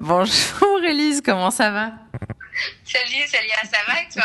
Bonjour 0.00 0.78
Elise, 0.86 1.22
comment 1.24 1.50
ça 1.50 1.70
va? 1.70 1.92
Salut 2.84 3.26
Célia, 3.26 3.56
ça 3.64 3.78
va 3.86 4.00
et 4.00 4.12
toi? 4.12 4.24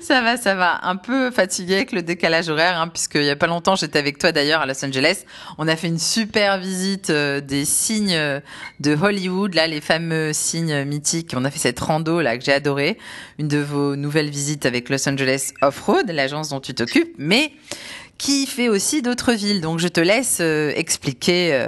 Ça 0.00 0.20
va, 0.20 0.36
ça 0.36 0.54
va. 0.54 0.80
Un 0.82 0.96
peu 0.96 1.30
fatiguée 1.30 1.76
avec 1.76 1.92
le 1.92 2.02
décalage 2.02 2.48
horaire, 2.48 2.78
hein, 2.78 2.88
puisqu'il 2.88 3.22
y 3.22 3.30
a 3.30 3.36
pas 3.36 3.46
longtemps, 3.46 3.74
j'étais 3.74 3.98
avec 3.98 4.18
toi 4.18 4.32
d'ailleurs 4.32 4.60
à 4.60 4.66
Los 4.66 4.84
Angeles. 4.84 5.24
On 5.56 5.66
a 5.66 5.76
fait 5.76 5.86
une 5.86 5.98
super 5.98 6.58
visite 6.58 7.10
euh, 7.10 7.40
des 7.40 7.64
signes 7.64 8.14
euh, 8.14 8.40
de 8.80 8.94
Hollywood, 8.94 9.54
là, 9.54 9.66
les 9.66 9.80
fameux 9.80 10.32
signes 10.32 10.84
mythiques. 10.84 11.32
On 11.34 11.44
a 11.44 11.50
fait 11.50 11.58
cette 11.58 11.80
rando 11.80 12.20
là 12.20 12.36
que 12.36 12.44
j'ai 12.44 12.52
adoré. 12.52 12.98
Une 13.38 13.48
de 13.48 13.58
vos 13.58 13.96
nouvelles 13.96 14.30
visites 14.30 14.66
avec 14.66 14.88
Los 14.88 15.08
Angeles 15.08 15.52
Off-Road, 15.62 16.10
l'agence 16.10 16.50
dont 16.50 16.60
tu 16.60 16.74
t'occupes, 16.74 17.14
mais 17.16 17.52
qui 18.18 18.46
fait 18.46 18.68
aussi 18.68 19.00
d'autres 19.00 19.32
villes. 19.32 19.60
Donc 19.60 19.78
je 19.78 19.88
te 19.88 20.00
laisse 20.00 20.38
euh, 20.40 20.72
expliquer 20.74 21.64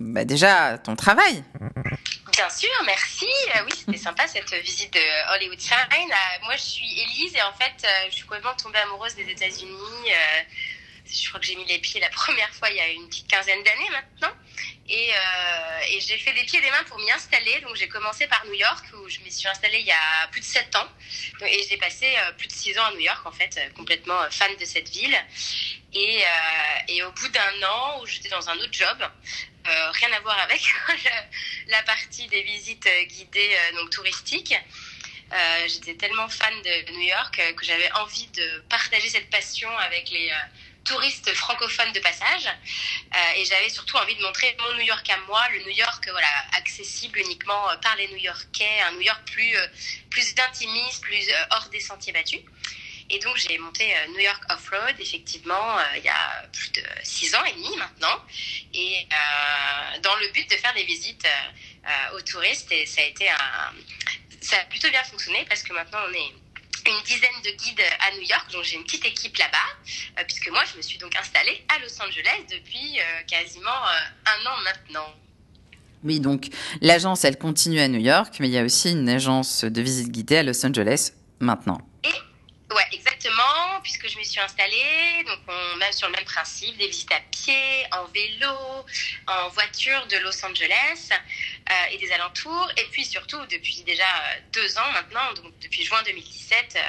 bah, 0.00 0.24
déjà 0.24 0.78
ton 0.78 0.96
travail. 0.96 1.44
Bien 2.32 2.48
sûr, 2.48 2.70
merci. 2.86 3.26
Euh, 3.54 3.64
oui, 3.66 3.72
c'était 3.76 3.98
sympa 3.98 4.26
cette 4.26 4.50
visite 4.54 4.94
de 4.94 5.34
Hollywood 5.34 5.60
Sign. 5.60 5.76
Euh, 5.92 6.44
moi, 6.44 6.56
je 6.56 6.62
suis 6.62 7.00
Elise 7.00 7.36
et 7.36 7.42
en 7.42 7.52
fait, 7.52 7.84
euh, 7.84 8.06
je 8.08 8.14
suis 8.14 8.22
complètement 8.22 8.54
tombée 8.54 8.78
amoureuse 8.78 9.14
des 9.14 9.28
États-Unis. 9.28 10.10
je 11.04 11.28
crois 11.28 11.38
que 11.38 11.44
j'ai 11.44 11.54
mis 11.54 11.66
les 11.66 11.78
pieds 11.80 12.00
la 12.00 12.08
première 12.22 12.48
fois 12.54 12.70
il 12.70 12.76
y 12.76 12.80
a 12.80 12.88
une 12.88 13.08
petite 13.08 13.28
quinzaine 13.28 13.62
d'années 13.62 13.90
maintenant. 13.90 14.32
Et, 14.88 15.12
j'ai 16.00 16.16
fait 16.16 16.32
des 16.32 16.44
pieds 16.44 16.58
et 16.60 16.62
des 16.62 16.70
mains 16.70 16.84
pour 16.88 16.98
m'y 16.98 17.10
installer. 17.12 17.60
Donc 17.60 17.76
j'ai 17.76 17.88
commencé 17.88 18.26
par 18.26 18.42
New 18.46 18.54
York 18.54 18.84
où 18.94 19.08
je 19.08 19.20
me 19.20 19.28
suis 19.28 19.48
installée 19.48 19.80
il 19.80 19.86
y 19.86 19.92
a 19.92 20.28
plus 20.32 20.40
de 20.40 20.46
7 20.46 20.74
ans. 20.76 20.88
Et 21.46 21.62
j'ai 21.68 21.76
passé 21.76 22.16
plus 22.38 22.48
de 22.48 22.52
6 22.52 22.78
ans 22.78 22.86
à 22.86 22.92
New 22.92 23.00
York 23.00 23.24
en 23.26 23.32
fait, 23.32 23.60
complètement 23.76 24.18
fan 24.30 24.50
de 24.56 24.64
cette 24.64 24.88
ville. 24.88 25.16
Et 25.92 27.02
au 27.02 27.12
bout 27.12 27.28
d'un 27.28 27.62
an 27.68 28.00
où 28.00 28.06
j'étais 28.06 28.30
dans 28.30 28.48
un 28.48 28.56
autre 28.56 28.72
job, 28.72 28.98
euh, 29.66 29.90
rien 29.92 30.12
à 30.12 30.20
voir 30.20 30.38
avec 30.38 30.62
la, 31.68 31.82
partie 31.82 32.26
des 32.28 32.42
visites 32.42 32.88
guidées 33.06 33.54
euh, 33.54 33.76
donc 33.76 33.90
touristiques. 33.90 34.54
Euh, 35.32 35.68
j'étais 35.68 35.94
tellement 35.94 36.28
fan 36.28 36.54
de 36.62 36.92
New 36.92 37.02
York 37.02 37.40
que 37.56 37.64
j'avais 37.64 37.90
envie 37.92 38.26
de 38.28 38.64
partager 38.68 39.08
cette 39.08 39.30
passion 39.30 39.68
avec 39.78 40.10
les 40.10 40.32
touristes 40.82 41.32
francophones 41.34 41.92
de 41.92 42.00
passage. 42.00 42.48
et 43.36 43.44
j'avais 43.44 43.68
surtout 43.68 43.96
envie 43.98 44.16
de 44.16 44.22
montrer 44.22 44.56
mon 44.58 44.74
New 44.74 44.86
York 44.86 45.08
à 45.08 45.18
moi, 45.28 45.46
le 45.52 45.60
New 45.60 45.76
York 45.76 46.08
voilà 46.10 46.26
accessible 46.56 47.20
uniquement 47.20 47.62
par 47.80 47.94
les 47.94 48.08
New 48.08 48.16
Yorkais, 48.16 48.80
un 48.88 48.92
New 48.92 49.02
York 49.02 49.20
plus 49.30 49.54
plus 50.10 50.34
intimiste, 50.48 51.00
plus 51.02 51.30
hors 51.50 51.68
des 51.68 51.80
sentiers 51.80 52.12
battus. 52.12 52.40
Et 53.10 53.18
donc 53.18 53.36
j'ai 53.36 53.58
monté 53.58 53.92
euh, 53.92 54.12
New 54.12 54.20
York 54.20 54.42
Off-Road 54.50 54.94
effectivement 55.00 55.78
euh, 55.78 55.82
il 55.96 56.04
y 56.04 56.08
a 56.08 56.46
plus 56.52 56.70
de 56.70 56.82
six 57.02 57.34
ans 57.34 57.44
et 57.44 57.52
demi 57.52 57.76
maintenant, 57.76 58.22
et 58.72 59.06
euh, 59.12 60.00
dans 60.00 60.14
le 60.16 60.28
but 60.28 60.48
de 60.48 60.56
faire 60.56 60.72
des 60.74 60.84
visites 60.84 61.26
aux 62.14 62.20
touristes. 62.20 62.70
Et 62.70 62.86
ça 62.86 63.00
a 63.00 63.04
été 63.04 63.28
un, 63.28 63.72
ça 64.40 64.56
a 64.58 64.64
plutôt 64.66 64.88
bien 64.90 65.02
fonctionné 65.02 65.44
parce 65.48 65.62
que 65.62 65.72
maintenant 65.72 65.98
on 66.08 66.14
est 66.14 66.90
une 66.90 67.02
dizaine 67.04 67.42
de 67.44 67.50
guides 67.50 67.82
à 68.00 68.12
New 68.12 68.22
York, 68.22 68.50
donc 68.52 68.64
j'ai 68.64 68.76
une 68.76 68.84
petite 68.84 69.04
équipe 69.04 69.36
là-bas, 69.36 70.22
puisque 70.24 70.48
moi 70.50 70.62
je 70.70 70.76
me 70.76 70.82
suis 70.82 70.98
donc 70.98 71.14
installée 71.16 71.64
à 71.68 71.78
Los 71.80 72.00
Angeles 72.00 72.44
depuis 72.50 73.00
quasiment 73.26 73.70
un 74.26 74.46
an 74.46 74.56
maintenant. 74.62 75.14
Oui, 76.04 76.20
donc 76.20 76.48
l'agence 76.80 77.24
elle 77.24 77.38
continue 77.38 77.80
à 77.80 77.88
New 77.88 78.00
York, 78.00 78.36
mais 78.40 78.48
il 78.48 78.52
y 78.52 78.58
a 78.58 78.62
aussi 78.62 78.92
une 78.92 79.08
agence 79.08 79.64
de 79.64 79.82
visite 79.82 80.10
guidée 80.10 80.38
à 80.38 80.42
Los 80.42 80.64
Angeles 80.64 81.12
maintenant. 81.40 81.89
Ouais, 82.72 82.86
exactement, 82.92 83.80
puisque 83.82 84.08
je 84.08 84.16
me 84.16 84.22
suis 84.22 84.38
installée, 84.40 85.24
donc 85.26 85.40
on 85.48 85.76
même 85.78 85.92
sur 85.92 86.06
le 86.06 86.12
même 86.12 86.24
principe, 86.24 86.76
des 86.76 86.86
visites 86.86 87.10
à 87.10 87.18
pied, 87.32 87.84
en 87.90 88.04
vélo, 88.04 88.86
en 89.26 89.48
voiture 89.48 90.06
de 90.06 90.18
Los 90.18 90.44
Angeles 90.44 91.08
euh, 91.10 91.74
et 91.90 91.98
des 91.98 92.12
alentours. 92.12 92.70
Et 92.76 92.84
puis 92.92 93.04
surtout, 93.04 93.44
depuis 93.46 93.82
déjà 93.82 94.04
euh, 94.04 94.40
deux 94.52 94.78
ans 94.78 94.92
maintenant, 94.92 95.32
donc 95.32 95.52
depuis 95.58 95.82
juin 95.82 96.00
2017, 96.04 96.76
euh, 96.76 96.80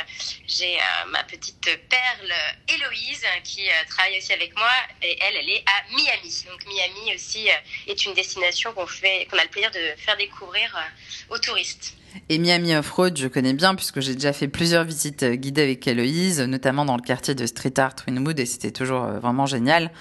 j'ai 0.47 0.77
ma 1.07 1.23
petite 1.23 1.63
perle 1.89 2.33
Héloïse 2.67 3.25
qui 3.43 3.67
travaille 3.89 4.19
aussi 4.19 4.33
avec 4.33 4.55
moi 4.55 4.71
et 5.01 5.17
elle, 5.23 5.35
elle 5.35 5.49
est 5.49 5.63
à 5.65 5.95
Miami. 5.95 6.45
Donc 6.47 6.63
Miami 6.67 7.15
aussi 7.15 7.49
est 7.87 8.05
une 8.05 8.13
destination 8.13 8.71
qu'on 8.73 8.85
fait, 8.85 9.27
qu'on 9.31 9.37
a 9.39 9.43
le 9.43 9.49
plaisir 9.49 9.71
de 9.71 9.95
faire 9.97 10.17
découvrir 10.17 10.77
aux 11.29 11.39
touristes. 11.39 11.95
Et 12.29 12.37
Miami 12.37 12.75
Off-Road, 12.75 13.17
je 13.17 13.27
connais 13.27 13.53
bien 13.53 13.75
puisque 13.75 13.99
j'ai 14.01 14.13
déjà 14.15 14.33
fait 14.33 14.47
plusieurs 14.47 14.83
visites 14.83 15.23
euh, 15.23 15.35
guidées 15.35 15.63
avec 15.63 15.85
Héloïse, 15.87 16.41
notamment 16.41 16.85
dans 16.85 16.95
le 16.95 17.01
quartier 17.01 17.35
de 17.35 17.45
Street 17.45 17.73
Art 17.77 17.95
Winwood 18.07 18.39
et 18.39 18.45
c'était 18.45 18.71
toujours 18.71 19.03
euh, 19.03 19.19
vraiment 19.19 19.45
génial. 19.45 19.91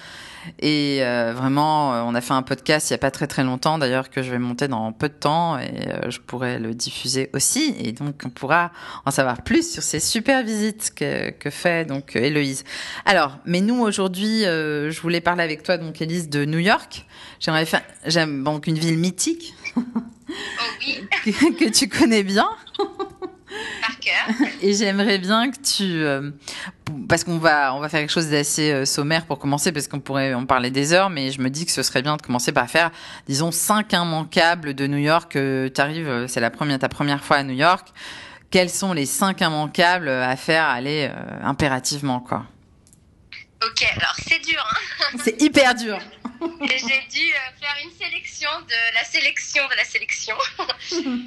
Et 0.59 0.99
euh, 1.01 1.33
vraiment, 1.35 1.91
on 2.07 2.15
a 2.15 2.21
fait 2.21 2.33
un 2.33 2.41
podcast 2.41 2.89
il 2.89 2.93
y 2.93 2.95
a 2.95 2.97
pas 2.97 3.11
très 3.11 3.27
très 3.27 3.43
longtemps 3.43 3.77
d'ailleurs 3.77 4.09
que 4.09 4.23
je 4.23 4.31
vais 4.31 4.39
monter 4.39 4.67
dans 4.67 4.91
peu 4.91 5.07
de 5.07 5.13
temps 5.13 5.59
et 5.59 5.87
je 6.09 6.19
pourrais 6.19 6.57
le 6.57 6.73
diffuser 6.73 7.29
aussi. 7.33 7.75
Et 7.77 7.91
donc 7.91 8.23
on 8.25 8.29
pourra 8.29 8.71
en 9.05 9.11
savoir 9.11 9.43
plus 9.43 9.71
sur 9.71 9.83
ces 9.83 9.99
super 9.99 10.43
visites 10.43 10.95
que, 10.95 11.49
fait 11.51 11.85
donc 11.85 12.15
Héloïse. 12.15 12.63
Alors, 13.05 13.37
mais 13.45 13.61
nous 13.61 13.81
aujourd'hui, 13.81 14.41
je 14.45 14.99
voulais 15.01 15.21
parler 15.21 15.43
avec 15.43 15.61
toi 15.61 15.77
donc 15.77 16.01
Élise 16.01 16.27
de 16.27 16.43
New 16.43 16.57
York. 16.57 17.05
J'aimerais 17.39 17.65
faire, 17.65 17.83
j'aime 18.07 18.43
donc 18.43 18.65
une 18.65 18.79
ville 18.79 18.97
mythique. 18.97 19.53
que, 21.25 21.69
tu 21.69 21.87
connais 21.87 22.23
bien. 22.23 22.49
Par 23.81 23.99
cœur. 23.99 24.47
Et 24.61 24.73
j'aimerais 24.73 25.17
bien 25.17 25.51
que 25.51 25.57
tu, 25.57 25.83
euh, 25.83 26.31
parce 27.09 27.23
qu'on 27.23 27.37
va, 27.37 27.75
on 27.75 27.79
va 27.79 27.89
faire 27.89 27.99
quelque 27.99 28.11
chose 28.11 28.29
d'assez 28.29 28.71
euh, 28.71 28.85
sommaire 28.85 29.25
pour 29.25 29.39
commencer, 29.39 29.71
parce 29.71 29.87
qu'on 29.87 29.99
pourrait 29.99 30.33
en 30.33 30.45
parler 30.45 30.71
des 30.71 30.93
heures, 30.93 31.09
mais 31.09 31.31
je 31.31 31.41
me 31.41 31.49
dis 31.49 31.65
que 31.65 31.71
ce 31.71 31.83
serait 31.83 32.01
bien 32.01 32.15
de 32.15 32.21
commencer 32.21 32.51
par 32.51 32.69
faire, 32.69 32.91
disons, 33.27 33.51
cinq 33.51 33.93
immanquables 33.93 34.73
de 34.73 34.87
New 34.87 34.97
York. 34.97 35.35
Euh, 35.35 35.69
tu 35.73 35.81
arrives, 35.81 36.25
c'est 36.27 36.39
la 36.39 36.49
première, 36.49 36.79
ta 36.79 36.89
première 36.89 37.23
fois 37.23 37.37
à 37.37 37.43
New 37.43 37.55
York. 37.55 37.89
Quels 38.49 38.69
sont 38.69 38.93
les 38.93 39.05
cinq 39.05 39.41
immanquables 39.41 40.09
à 40.09 40.35
faire 40.35 40.65
aller 40.65 41.09
impérativement, 41.41 42.19
quoi? 42.19 42.45
Ok, 43.63 43.87
alors 43.95 44.15
c'est 44.27 44.39
dur. 44.39 44.61
Hein 44.69 45.17
c'est 45.23 45.41
hyper 45.41 45.73
dur. 45.75 45.99
J'ai 46.41 47.07
dû 47.09 47.33
euh, 47.33 47.59
faire 47.59 47.75
une 47.83 47.91
sélection 47.91 48.49
de 48.61 48.93
la 48.93 49.03
sélection 49.03 49.67
de 49.67 49.75
la 49.75 49.83
sélection. 49.83 50.35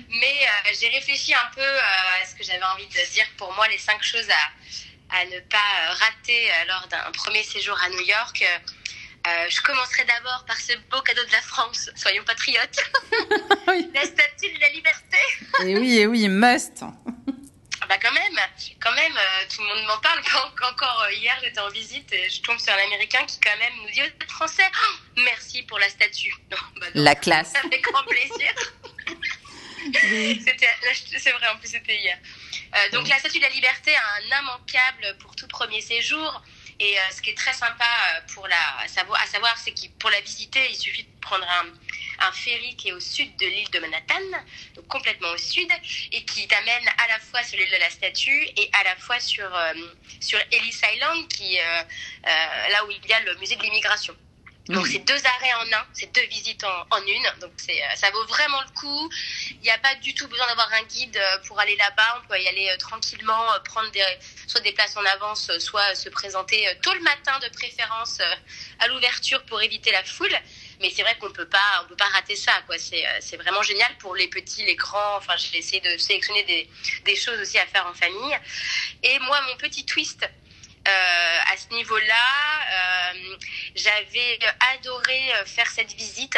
Mais 0.08 0.38
euh, 0.42 0.70
j'ai 0.80 0.88
réfléchi 0.88 1.34
un 1.34 1.50
peu 1.54 1.60
euh, 1.60 2.22
à 2.22 2.26
ce 2.26 2.34
que 2.34 2.42
j'avais 2.44 2.64
envie 2.64 2.86
de 2.86 3.12
dire 3.12 3.26
pour 3.36 3.52
moi, 3.54 3.68
les 3.68 3.78
cinq 3.78 4.02
choses 4.02 4.28
à, 4.30 5.16
à 5.16 5.24
ne 5.26 5.40
pas 5.40 5.94
rater 5.94 6.48
lors 6.68 6.86
d'un 6.88 7.10
premier 7.12 7.42
séjour 7.42 7.78
à 7.84 7.88
New 7.90 8.00
York. 8.00 8.44
je 9.48 9.60
commencerai 9.62 10.04
d'abord 10.04 10.44
par 10.46 10.58
ce 10.58 10.72
beau 10.90 11.00
cadeau 11.02 11.24
de 11.24 11.32
la 11.32 11.42
France. 11.42 11.90
Soyons 11.94 12.24
patriotes. 12.24 12.80
La 13.94 14.04
statue 14.04 14.52
de 14.52 14.60
la 14.60 14.68
liberté? 14.70 15.18
et 15.64 15.78
oui, 15.78 15.98
et 15.98 16.06
oui, 16.06 16.28
must. 16.28 16.84
Ah 17.84 17.86
bah 17.86 17.98
quand 18.00 18.12
même, 18.12 18.40
quand 18.80 18.94
même, 18.94 19.14
euh, 19.14 19.44
tout 19.54 19.60
le 19.60 19.68
monde 19.68 19.84
m'en 19.86 19.98
parle. 19.98 20.18
Quand, 20.56 20.70
encore 20.70 21.02
euh, 21.02 21.12
hier, 21.12 21.38
j'étais 21.42 21.60
en 21.60 21.68
visite 21.68 22.10
et 22.14 22.30
je 22.30 22.40
tombe 22.40 22.58
sur 22.58 22.72
un 22.72 22.78
Américain 22.78 23.26
qui 23.26 23.38
quand 23.40 23.58
même 23.58 23.74
nous 23.76 23.90
dit 23.90 24.00
oh, 24.02 24.24
français, 24.32 24.64
oh, 24.74 24.94
merci 25.18 25.62
pour 25.64 25.78
la 25.78 25.90
statue. 25.90 26.34
Bah 26.80 26.86
la 26.94 27.14
classe. 27.14 27.52
Avec 27.62 27.82
grand 27.82 28.02
plaisir. 28.04 28.54
c'est 31.18 31.30
vrai, 31.32 31.48
en 31.48 31.58
plus 31.58 31.68
c'était 31.72 31.98
hier. 31.98 32.16
Euh, 32.74 32.90
donc 32.92 33.06
la 33.06 33.18
statue 33.18 33.36
de 33.36 33.42
la 33.42 33.50
liberté 33.50 33.94
a 33.94 34.02
un 34.14 34.40
immanquable 34.40 35.18
pour 35.18 35.36
tout 35.36 35.48
premier 35.48 35.82
séjour. 35.82 36.42
Et 36.80 36.96
ce 37.12 37.20
qui 37.20 37.30
est 37.30 37.36
très 37.36 37.52
sympa 37.52 37.86
pour 38.34 38.48
la, 38.48 38.78
à 38.80 38.88
savoir 38.88 39.56
c'est 39.58 39.70
que 39.72 39.86
pour 40.00 40.10
la 40.10 40.20
visiter, 40.22 40.70
il 40.70 40.74
suffit 40.74 41.04
de 41.04 41.20
prendre 41.20 41.46
un, 41.48 41.66
un 42.20 42.32
ferry 42.32 42.76
qui 42.76 42.88
est 42.88 42.92
au 42.92 43.00
sud 43.00 43.36
de 43.36 43.46
l'île 43.46 43.70
de 43.70 43.78
Manhattan, 43.80 44.38
donc 44.74 44.86
complètement 44.88 45.30
au 45.30 45.38
sud, 45.38 45.68
et 46.12 46.24
qui 46.24 46.46
t'amène 46.46 46.88
à 46.98 47.08
la 47.08 47.18
fois 47.20 47.42
sur 47.42 47.58
l'île 47.58 47.70
de 47.70 47.76
la 47.76 47.90
Statue 47.90 48.48
et 48.56 48.70
à 48.72 48.84
la 48.84 48.96
fois 48.96 49.20
sur, 49.20 49.52
euh, 49.54 49.72
Ellis 50.50 50.80
Island, 50.94 51.28
qui, 51.28 51.58
euh, 51.58 51.82
euh, 52.26 52.68
là 52.68 52.84
où 52.86 52.90
il 52.90 53.06
y 53.06 53.12
a 53.12 53.20
le 53.20 53.36
musée 53.36 53.56
de 53.56 53.62
l'immigration. 53.62 54.16
Donc 54.68 54.86
c'est 54.86 55.00
deux 55.00 55.26
arrêts 55.26 55.52
en 55.54 55.76
un, 55.76 55.86
c'est 55.92 56.10
deux 56.14 56.26
visites 56.28 56.64
en, 56.64 56.86
en 56.90 57.02
une, 57.06 57.40
donc 57.40 57.52
c'est 57.58 57.78
ça 57.96 58.10
vaut 58.10 58.24
vraiment 58.24 58.62
le 58.62 58.70
coup. 58.80 59.10
Il 59.50 59.60
n'y 59.60 59.70
a 59.70 59.78
pas 59.78 59.94
du 59.96 60.14
tout 60.14 60.26
besoin 60.26 60.46
d'avoir 60.46 60.72
un 60.72 60.82
guide 60.84 61.20
pour 61.46 61.60
aller 61.60 61.76
là-bas, 61.76 62.22
on 62.22 62.28
peut 62.28 62.40
y 62.40 62.48
aller 62.48 62.74
tranquillement, 62.78 63.44
prendre 63.64 63.90
des, 63.90 64.02
soit 64.46 64.60
des 64.60 64.72
places 64.72 64.96
en 64.96 65.04
avance, 65.04 65.50
soit 65.58 65.94
se 65.94 66.08
présenter 66.08 66.66
tôt 66.82 66.94
le 66.94 67.00
matin 67.00 67.38
de 67.40 67.48
préférence 67.50 68.20
à 68.78 68.88
l'ouverture 68.88 69.44
pour 69.44 69.60
éviter 69.60 69.92
la 69.92 70.02
foule. 70.02 70.34
Mais 70.80 70.90
c'est 70.90 71.02
vrai 71.02 71.16
qu'on 71.18 71.30
peut 71.30 71.48
pas, 71.48 71.82
on 71.84 71.88
peut 71.88 71.96
pas 71.96 72.08
rater 72.08 72.36
ça, 72.36 72.52
quoi. 72.66 72.76
C'est, 72.78 73.06
euh, 73.06 73.18
c'est 73.20 73.36
vraiment 73.36 73.62
génial 73.62 73.96
pour 73.98 74.16
les 74.16 74.28
petits, 74.28 74.64
les 74.64 74.74
grands. 74.74 75.16
Enfin, 75.16 75.34
j'ai 75.36 75.58
essayé 75.58 75.80
de 75.80 75.96
sélectionner 75.98 76.42
des, 76.44 76.68
des 77.04 77.16
choses 77.16 77.38
aussi 77.38 77.58
à 77.58 77.66
faire 77.66 77.86
en 77.86 77.94
famille. 77.94 78.36
Et 79.02 79.18
moi, 79.20 79.40
mon 79.42 79.56
petit 79.56 79.86
twist, 79.86 80.28
euh, 80.86 81.52
à 81.52 81.56
ce 81.56 81.74
niveau-là, 81.74 83.12
euh, 83.14 83.36
j'avais 83.74 84.38
adoré 84.74 85.32
faire 85.46 85.68
cette 85.70 85.92
visite 85.92 86.36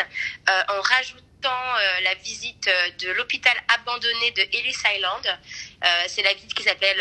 euh, 0.49 0.63
en 0.69 0.81
rajoutant 0.81 1.25
la 2.03 2.15
visite 2.15 2.69
de 2.99 3.11
l'hôpital 3.13 3.57
abandonné 3.69 4.31
de 4.33 4.43
Ellis 4.43 4.77
Island. 4.97 5.39
c'est 6.09 6.23
la 6.23 6.35
visite 6.35 6.55
qui 6.55 6.65
s'appelle 6.65 7.01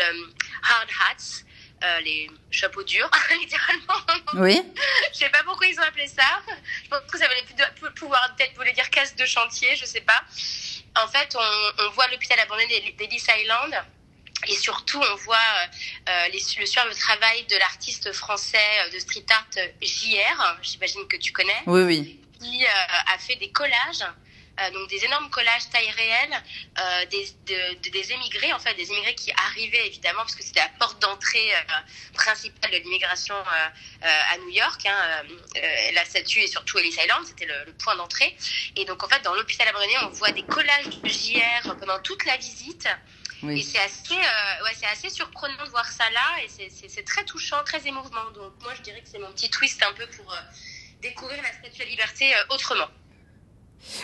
Hard 0.62 0.88
Hats. 1.00 2.00
Les 2.02 2.30
chapeaux 2.50 2.84
durs, 2.84 3.10
littéralement. 3.40 4.00
Oui. 4.34 4.62
je 5.12 5.18
sais 5.18 5.30
pas 5.30 5.42
pourquoi 5.44 5.66
ils 5.66 5.78
ont 5.80 5.84
appelé 5.84 6.06
ça. 6.06 6.42
Je 6.84 6.88
pense 6.88 7.00
que 7.10 7.18
ça 7.18 7.26
voulait 7.26 7.90
pouvoir 7.96 8.36
peut-être 8.36 8.54
voulait 8.54 8.72
dire 8.72 8.88
casse 8.90 9.16
de 9.16 9.26
chantier, 9.26 9.74
je 9.74 9.84
sais 9.84 10.00
pas. 10.00 10.22
en 11.02 11.08
fait, 11.08 11.36
on, 11.36 11.90
voit 11.90 12.06
l'hôpital 12.08 12.38
abandonné 12.38 12.94
d'Ellis 12.96 13.24
Island. 13.40 13.84
Et 14.48 14.56
surtout, 14.56 15.00
on 15.00 15.16
voit 15.16 15.36
euh, 16.08 16.28
les, 16.28 16.38
le 16.58 16.94
travail 16.94 17.44
de 17.46 17.56
l'artiste 17.56 18.12
français 18.12 18.90
de 18.92 18.98
street 18.98 19.24
art 19.30 19.46
JR, 19.82 20.58
j'imagine 20.62 21.06
que 21.08 21.16
tu 21.16 21.32
connais. 21.32 21.62
Oui, 21.66 21.82
oui. 21.82 22.20
Qui 22.40 22.66
a 22.66 23.18
fait 23.18 23.36
des 23.36 23.50
collages 23.50 24.04
euh, 24.58 24.70
donc 24.70 24.88
des 24.88 25.04
énormes 25.04 25.28
collages 25.28 25.68
taille 25.70 25.90
réelle 25.90 26.42
euh, 26.78 27.04
des, 27.06 27.28
de, 27.46 27.90
des 27.90 28.12
émigrés, 28.12 28.52
en 28.54 28.58
fait, 28.58 28.74
des 28.74 28.90
émigrés 28.90 29.14
qui 29.14 29.30
arrivaient 29.32 29.86
évidemment, 29.86 30.20
parce 30.20 30.34
que 30.34 30.42
c'était 30.42 30.60
la 30.60 30.70
porte 30.78 31.00
d'entrée 31.02 31.54
euh, 31.54 32.14
principale 32.14 32.70
de 32.70 32.76
l'immigration 32.78 33.34
à 34.02 34.38
New 34.38 34.50
York. 34.50 34.86
Hein, 34.86 35.24
la 35.92 36.04
statue 36.04 36.40
et 36.40 36.46
surtout 36.46 36.78
Ellis 36.78 36.96
Island, 37.02 37.24
c'était 37.26 37.46
le, 37.46 37.72
point 37.84 37.96
d'entrée. 37.96 38.34
Et 38.76 38.84
donc 38.84 39.02
en 39.02 39.08
fait, 39.08 39.22
dans 39.22 39.34
l'hôpital 39.34 39.68
abandonné, 39.68 39.94
on 40.04 40.08
voit 40.08 40.32
des 40.32 40.42
collages 40.42 40.88
de 40.88 41.08
JR 41.08 41.76
pendant 41.78 41.98
toute 42.00 42.24
la 42.24 42.36
visite. 42.36 42.88
Et 43.42 43.62
c'est 43.62 43.78
assez, 43.78 44.14
ouais, 44.14 44.74
c'est 44.78 44.86
assez 44.86 45.10
surprenant 45.10 45.64
de 45.64 45.70
voir 45.70 45.86
ça 45.86 46.04
là, 46.10 46.42
et 46.44 46.70
c'est 46.70 47.04
très 47.04 47.24
touchant, 47.24 47.62
très 47.64 47.86
émouvant. 47.86 48.30
Donc 48.34 48.52
moi, 48.62 48.72
je 48.76 48.82
dirais 48.82 49.00
que 49.00 49.08
c'est 49.08 49.18
mon 49.18 49.30
petit 49.32 49.50
twist 49.50 49.82
un 49.82 49.92
peu 49.92 50.06
pour 50.16 50.34
découvrir 51.02 51.42
la 51.42 51.52
Statue 51.52 51.78
de 51.78 51.84
la 51.84 51.90
Liberté 51.90 52.32
autrement. 52.50 52.88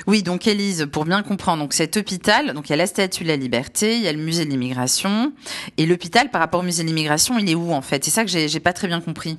Oui, 0.06 0.23
donc 0.23 0.46
Elise, 0.46 0.88
pour 0.93 1.05
bien 1.05 1.23
comprendre, 1.23 1.62
donc 1.62 1.73
cet 1.73 1.96
hôpital, 1.96 2.52
donc 2.52 2.69
il 2.69 2.70
y 2.70 2.73
a 2.75 2.76
la 2.76 2.87
Statue 2.87 3.25
de 3.25 3.29
la 3.29 3.37
Liberté, 3.37 3.96
il 3.96 4.02
y 4.02 4.08
a 4.08 4.12
le 4.12 4.19
musée 4.19 4.44
de 4.44 4.50
l'immigration, 4.50 5.32
et 5.76 5.87
l'hôpital 5.87 6.31
par 6.31 6.40
rapport 6.40 6.61
au 6.61 6.62
musée 6.62 6.82
de 6.82 6.88
l'immigration, 6.88 7.38
il 7.38 7.50
est 7.50 7.55
où 7.55 7.73
en 7.73 7.82
fait? 7.82 8.05
C'est 8.05 8.11
ça 8.11 8.25
que 8.25 8.31
j'ai 8.31 8.61
pas 8.61 8.73
très 8.73 8.87
bien 8.87 9.00
compris. 9.00 9.38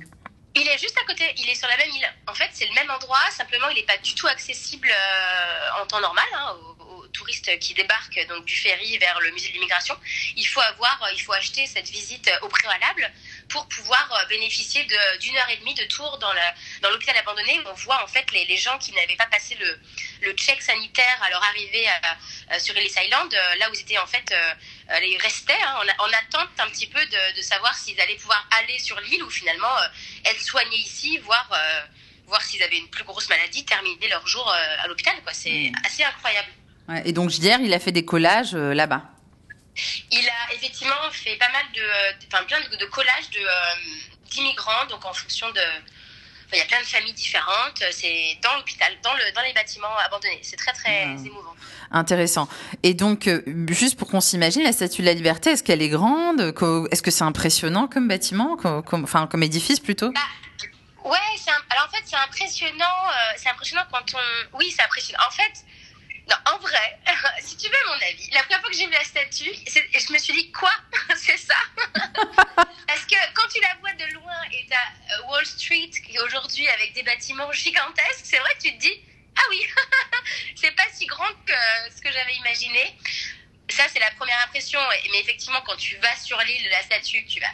Il 0.56 0.68
est 0.68 0.78
juste 0.78 0.96
à 1.02 1.06
côté, 1.06 1.24
il 1.36 1.48
est 1.48 1.54
sur 1.54 1.68
la 1.68 1.76
même 1.76 1.90
île. 1.90 2.06
En 2.28 2.34
fait, 2.34 2.48
c'est 2.52 2.66
le 2.66 2.74
même 2.74 2.90
endroit, 2.90 3.18
simplement 3.30 3.68
il 3.70 3.76
n'est 3.76 3.86
pas 3.86 3.96
du 3.98 4.14
tout 4.14 4.26
accessible 4.26 4.88
euh, 4.88 5.82
en 5.82 5.86
temps 5.86 6.00
normal 6.00 6.24
hein, 6.36 6.54
aux, 6.62 6.73
touristes 7.14 7.58
qui 7.60 7.72
débarquent 7.72 8.26
donc 8.28 8.44
du 8.44 8.54
ferry 8.54 8.98
vers 8.98 9.18
le 9.20 9.30
musée 9.30 9.48
de 9.48 9.54
l'immigration. 9.54 9.96
Il 10.36 10.46
faut 10.46 10.60
avoir, 10.60 11.08
il 11.14 11.22
faut 11.22 11.32
acheter 11.32 11.66
cette 11.66 11.88
visite 11.88 12.30
au 12.42 12.48
préalable 12.48 13.10
pour 13.48 13.66
pouvoir 13.68 14.12
euh, 14.12 14.26
bénéficier 14.26 14.84
d'une 15.20 15.36
heure 15.36 15.48
et 15.50 15.56
demie 15.58 15.74
de 15.74 15.84
tour 15.84 16.18
dans 16.18 16.32
l'hôpital 16.90 17.14
dans 17.14 17.20
abandonné. 17.20 17.60
On 17.66 17.72
voit 17.74 18.02
en 18.02 18.06
fait 18.06 18.30
les, 18.32 18.44
les 18.46 18.56
gens 18.56 18.78
qui 18.78 18.92
n'avaient 18.92 19.16
pas 19.16 19.26
passé 19.26 19.54
le, 19.54 19.80
le 20.22 20.32
check 20.32 20.60
sanitaire 20.60 21.22
à 21.22 21.30
leur 21.30 21.42
arrivée 21.42 21.86
à, 22.50 22.58
sur 22.58 22.76
Ellis 22.76 22.92
Island, 23.00 23.32
euh, 23.32 23.54
là 23.56 23.70
où 23.70 23.74
ils 23.74 23.80
étaient 23.80 23.98
en 23.98 24.06
fait, 24.06 24.32
euh, 24.32 25.00
ils 25.02 25.18
restaient 25.18 25.62
hein, 25.62 25.86
en, 25.98 26.08
attente 26.08 26.50
un 26.58 26.68
petit 26.68 26.86
peu 26.86 27.04
de, 27.04 27.36
de 27.36 27.42
savoir 27.42 27.74
s'ils 27.76 28.00
allaient 28.00 28.16
pouvoir 28.16 28.46
aller 28.50 28.78
sur 28.78 28.98
l'île 29.00 29.22
ou 29.22 29.30
finalement 29.30 29.74
être 30.24 30.40
soignés 30.40 30.78
ici, 30.78 31.18
voire 31.18 31.48
voir 32.26 32.42
s'ils 32.42 32.62
avaient 32.62 32.78
une 32.78 32.88
plus 32.88 33.04
grosse 33.04 33.28
maladie, 33.28 33.64
terminer 33.64 34.08
leur 34.08 34.26
jour 34.26 34.48
à 34.50 34.86
l'hôpital. 34.88 35.14
C'est 35.32 35.70
mmh. 35.70 35.86
assez 35.86 36.04
incroyable. 36.04 36.48
Et 37.04 37.12
donc 37.12 37.30
JR, 37.30 37.60
il 37.60 37.72
a 37.72 37.78
fait 37.78 37.92
des 37.92 38.04
collages 38.04 38.54
là-bas. 38.54 39.02
Il 40.12 40.28
a 40.28 40.54
effectivement 40.54 40.94
fait 41.10 41.36
pas 41.36 41.50
mal 41.50 41.64
de, 41.74 41.82
enfin 42.32 42.44
plein 42.44 42.60
de, 42.60 42.86
collages 42.86 43.30
de 43.30 43.40
euh, 43.40 44.10
d'immigrants, 44.30 44.86
donc 44.88 45.04
en 45.04 45.12
fonction 45.12 45.50
de, 45.50 45.60
il 46.52 46.58
y 46.58 46.62
a 46.62 46.64
plein 46.66 46.80
de 46.80 46.86
familles 46.86 47.12
différentes. 47.12 47.82
C'est 47.90 48.38
dans 48.42 48.54
l'hôpital, 48.54 48.92
dans 49.02 49.14
le 49.14 49.32
dans 49.34 49.42
les 49.42 49.52
bâtiments 49.52 49.96
abandonnés. 50.06 50.38
C'est 50.42 50.56
très 50.56 50.72
très 50.72 51.06
ah. 51.06 51.26
émouvant. 51.26 51.54
Intéressant. 51.90 52.48
Et 52.82 52.94
donc, 52.94 53.26
euh, 53.26 53.42
juste 53.68 53.98
pour 53.98 54.08
qu'on 54.08 54.20
s'imagine, 54.20 54.62
la 54.62 54.72
Statue 54.72 55.02
de 55.02 55.06
la 55.06 55.14
Liberté, 55.14 55.50
est-ce 55.50 55.62
qu'elle 55.62 55.82
est 55.82 55.88
grande? 55.88 56.40
Est-ce 56.90 57.02
que 57.02 57.10
c'est 57.10 57.24
impressionnant 57.24 57.88
comme 57.88 58.06
bâtiment, 58.06 58.56
comme, 58.56 59.04
enfin 59.04 59.26
comme 59.26 59.42
édifice 59.42 59.80
plutôt? 59.80 60.12
Bah, 60.12 60.20
Ouais, 61.04 61.18
alors 61.68 61.86
en 61.86 61.94
fait 61.94 62.02
c'est 62.06 62.16
impressionnant. 62.16 63.08
Euh, 63.08 63.34
c'est 63.36 63.50
impressionnant 63.50 63.82
quand 63.92 64.14
on, 64.14 64.58
oui, 64.58 64.72
c'est 64.74 64.82
impressionnant. 64.82 65.22
En 65.28 65.32
fait 65.32 65.52
non, 66.28 66.36
en 66.46 66.58
vrai, 66.58 66.98
si 67.40 67.56
tu 67.56 67.68
veux 67.68 67.86
mon 67.88 67.94
avis, 67.94 68.30
la 68.32 68.42
première 68.42 68.60
fois 68.60 68.70
que 68.70 68.76
j'ai 68.76 68.86
vu 68.86 68.92
la 68.92 69.04
statue, 69.04 69.52
je 69.66 70.12
me 70.12 70.18
suis 70.18 70.32
dit, 70.32 70.50
quoi? 70.52 70.72
C'est 71.16 71.36
ça? 71.36 71.56
Parce 72.86 73.04
que 73.06 73.16
quand 73.34 73.48
tu 73.52 73.60
la 73.60 73.74
vois 73.80 73.92
de 73.92 74.12
loin 74.14 74.42
et 74.52 74.66
tu 74.66 74.72
as 74.72 75.18
euh, 75.18 75.22
Wall 75.28 75.44
Street, 75.44 75.90
qui 75.90 76.18
aujourd'hui 76.20 76.66
avec 76.68 76.94
des 76.94 77.02
bâtiments 77.02 77.52
gigantesques, 77.52 78.24
c'est 78.24 78.38
vrai 78.38 78.50
tu 78.62 78.72
te 78.72 78.80
dis, 78.80 79.00
ah 79.36 79.42
oui, 79.50 79.66
c'est 80.56 80.70
pas 80.72 80.86
si 80.92 81.06
grand 81.06 81.32
que 81.46 81.52
ce 81.94 82.00
que 82.00 82.10
j'avais 82.10 82.34
imaginé. 82.36 82.96
Ça, 83.68 83.84
c'est 83.92 83.98
la 83.98 84.10
première 84.12 84.40
impression. 84.44 84.78
Mais 85.10 85.20
effectivement, 85.20 85.60
quand 85.62 85.76
tu 85.76 85.96
vas 85.96 86.16
sur 86.16 86.38
l'île 86.42 86.64
de 86.64 86.68
la 86.70 86.82
statue, 86.82 87.24
tu 87.26 87.40
vas 87.40 87.50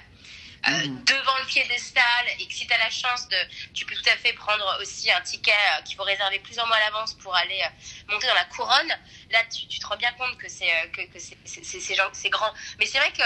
euh, 0.69 0.71
mm. 0.71 1.05
devant 1.05 1.39
le 1.41 1.47
piédestal 1.47 2.27
et 2.39 2.47
que 2.47 2.53
si 2.53 2.67
tu 2.67 2.73
as 2.75 2.79
la 2.79 2.91
chance 2.91 3.27
de 3.29 3.37
tu 3.73 3.87
peux 3.87 3.95
tout 3.95 4.09
à 4.13 4.17
fait 4.17 4.35
prendre 4.35 4.79
aussi 4.83 5.11
un 5.11 5.21
ticket 5.23 5.53
euh, 5.53 5.83
qu'il 5.83 5.97
faut 5.97 6.03
réserver 6.03 6.39
plusieurs 6.41 6.67
mois 6.67 6.77
à 6.77 6.81
l'avance 6.81 7.15
pour 7.15 7.35
aller 7.35 7.63
euh, 7.65 8.13
monter 8.13 8.27
dans 8.27 8.35
la 8.35 8.45
couronne 8.45 8.89
là 9.31 9.39
tu, 9.51 9.67
tu 9.69 9.79
te 9.79 9.87
rends 9.87 9.97
bien 9.97 10.13
compte 10.13 10.37
que 10.37 10.49
c'est 10.49 10.71
que, 10.93 11.01
que 11.11 11.19
c'est 11.19 11.39
c'est 11.45 12.29
grand 12.29 12.53
mais 12.79 12.85
c'est 12.85 12.99
vrai 12.99 13.11
que 13.13 13.23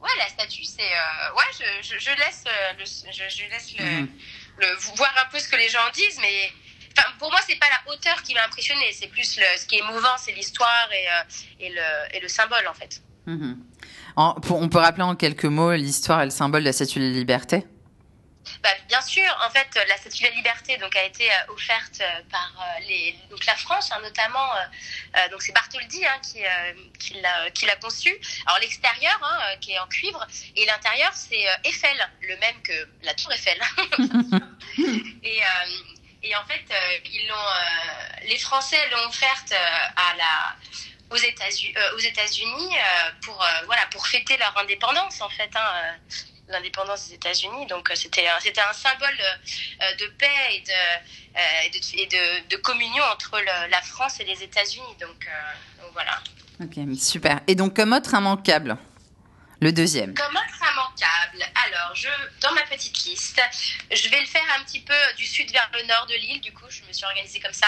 ouais 0.00 0.10
la 0.18 0.28
statue 0.28 0.64
c'est 0.64 0.82
ouais 0.82 1.50
je, 1.58 1.88
je, 1.88 1.98
je, 1.98 2.10
laisse 2.18 2.44
le, 2.78 2.84
je, 2.84 3.28
je 3.30 3.44
laisse 3.48 3.74
le, 3.78 3.84
mm. 4.02 4.08
le, 4.58 4.74
voir 4.96 5.14
un 5.24 5.30
peu 5.30 5.38
ce 5.38 5.48
que 5.48 5.56
les 5.56 5.68
gens 5.68 5.88
disent 5.94 6.18
mais 6.20 6.52
Enfin, 6.96 7.10
pour 7.18 7.28
moi, 7.28 7.40
c'est 7.44 7.56
pas 7.56 7.66
la 7.68 7.92
hauteur 7.92 8.22
qui 8.22 8.34
m'a 8.34 8.44
impressionné, 8.44 8.92
c'est 8.92 9.08
plus 9.08 9.36
le, 9.36 9.42
ce 9.58 9.66
qui 9.66 9.74
est 9.74 9.80
émouvant, 9.80 10.16
c'est 10.16 10.30
l'histoire 10.30 10.88
et, 10.92 11.08
et, 11.58 11.70
le, 11.70 12.16
et 12.16 12.20
le 12.20 12.28
symbole 12.28 12.68
en 12.68 12.74
fait. 12.74 13.02
On 14.16 14.68
peut 14.68 14.78
rappeler 14.78 15.02
en 15.02 15.16
quelques 15.16 15.44
mots 15.44 15.72
l'histoire 15.72 16.22
et 16.22 16.24
le 16.24 16.30
symbole 16.30 16.62
de 16.62 16.66
la 16.66 16.72
Statue 16.72 17.00
de 17.00 17.04
la 17.04 17.10
Liberté? 17.10 17.66
Bah, 18.62 18.70
bien 18.88 19.00
sûr, 19.00 19.24
en 19.46 19.50
fait, 19.50 19.68
la 19.88 19.96
Statue 19.96 20.24
de 20.24 20.28
la 20.28 20.34
Liberté 20.34 20.76
donc 20.76 20.94
a 20.96 21.04
été 21.04 21.30
euh, 21.30 21.52
offerte 21.52 22.00
euh, 22.00 22.20
par 22.30 22.52
euh, 22.58 22.80
les, 22.86 23.16
donc 23.30 23.44
la 23.46 23.56
France, 23.56 23.90
hein, 23.92 24.00
notamment. 24.02 24.46
donc 25.30 25.42
c'est 25.42 25.52
Bartholdi 25.52 26.04
hein, 26.04 26.18
qui, 26.22 26.42
qui 26.98 27.20
l'a 27.20 27.50
qui 27.50 27.66
l'a 27.66 27.76
conçu. 27.76 28.14
Alors 28.46 28.58
l'extérieur 28.60 29.18
hein, 29.22 29.56
qui 29.60 29.72
est 29.72 29.78
en 29.78 29.86
cuivre 29.86 30.26
et 30.56 30.66
l'intérieur 30.66 31.12
c'est 31.14 31.44
Eiffel, 31.64 31.96
le 32.22 32.36
même 32.38 32.60
que 32.62 32.88
la 33.02 33.14
Tour 33.14 33.32
Eiffel. 33.32 33.60
et, 35.22 35.40
et 36.22 36.36
en 36.36 36.44
fait, 36.46 36.64
ils 37.12 37.28
l'ont, 37.28 38.28
les 38.28 38.38
Français 38.38 38.78
l'ont 38.90 39.08
offerte 39.08 39.52
à 39.52 40.16
la 40.16 40.56
aux 41.14 41.16
États-Unis, 41.16 41.74
euh, 41.76 41.96
aux 41.96 42.00
États-Unis 42.00 42.74
euh, 42.74 43.10
pour 43.22 43.40
euh, 43.40 43.46
voilà 43.66 43.82
pour 43.90 44.06
fêter 44.06 44.36
leur 44.36 44.56
indépendance 44.58 45.20
en 45.20 45.28
fait. 45.28 45.50
Hein, 45.54 45.96
l'indépendance 46.46 47.08
des 47.08 47.14
États-Unis. 47.14 47.66
Donc 47.68 47.90
c'était 47.94 48.26
c'était 48.40 48.60
un 48.60 48.74
symbole 48.74 49.16
de 49.98 50.06
paix 50.18 50.26
et 50.52 50.60
de 50.60 51.94
et 51.94 52.06
de, 52.06 52.48
de, 52.50 52.56
communion 52.58 53.02
entre 53.10 53.40
la 53.70 53.80
France 53.80 54.20
et 54.20 54.24
les 54.24 54.42
États-Unis. 54.42 54.94
Donc, 55.00 55.26
donc, 55.80 55.90
voilà. 55.94 56.20
Ok, 56.60 56.74
super. 56.98 57.40
Et 57.46 57.54
donc 57.54 57.74
comme 57.74 57.94
autre 57.94 58.12
immanquable, 58.12 58.76
le 59.62 59.72
deuxième. 59.72 60.12
Comme 60.12 60.36
autre 60.36 60.53
alors 61.66 61.94
je, 61.94 62.08
dans 62.40 62.52
ma 62.52 62.62
petite 62.62 63.04
liste, 63.04 63.40
je 63.90 64.08
vais 64.08 64.20
le 64.20 64.26
faire 64.26 64.44
un 64.58 64.64
petit 64.64 64.80
peu 64.80 64.94
du 65.16 65.26
sud 65.26 65.50
vers 65.50 65.68
le 65.74 65.82
nord 65.84 66.06
de 66.06 66.14
l'île, 66.14 66.40
du 66.40 66.52
coup 66.52 66.64
je 66.68 66.82
me 66.84 66.92
suis 66.92 67.04
organisée 67.04 67.40
comme 67.40 67.52
ça. 67.52 67.66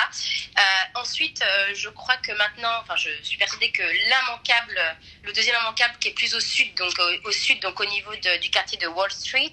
Euh, 0.58 1.00
ensuite, 1.00 1.42
euh, 1.42 1.74
je 1.74 1.88
crois 1.88 2.16
que 2.18 2.32
maintenant, 2.32 2.72
enfin 2.80 2.96
je 2.96 3.10
suis 3.22 3.36
persuadée 3.36 3.70
que 3.70 3.82
l'immanquable, 3.82 4.80
le 5.22 5.32
deuxième 5.32 5.56
immanquable 5.60 5.96
qui 5.98 6.08
est 6.08 6.14
plus 6.14 6.34
au 6.34 6.40
sud, 6.40 6.74
donc 6.74 6.94
au, 7.24 7.32
sud, 7.32 7.60
donc 7.60 7.78
au 7.80 7.86
niveau 7.86 8.14
du 8.40 8.50
quartier 8.50 8.78
de 8.78 8.86
Wall 8.86 9.10
Street, 9.10 9.52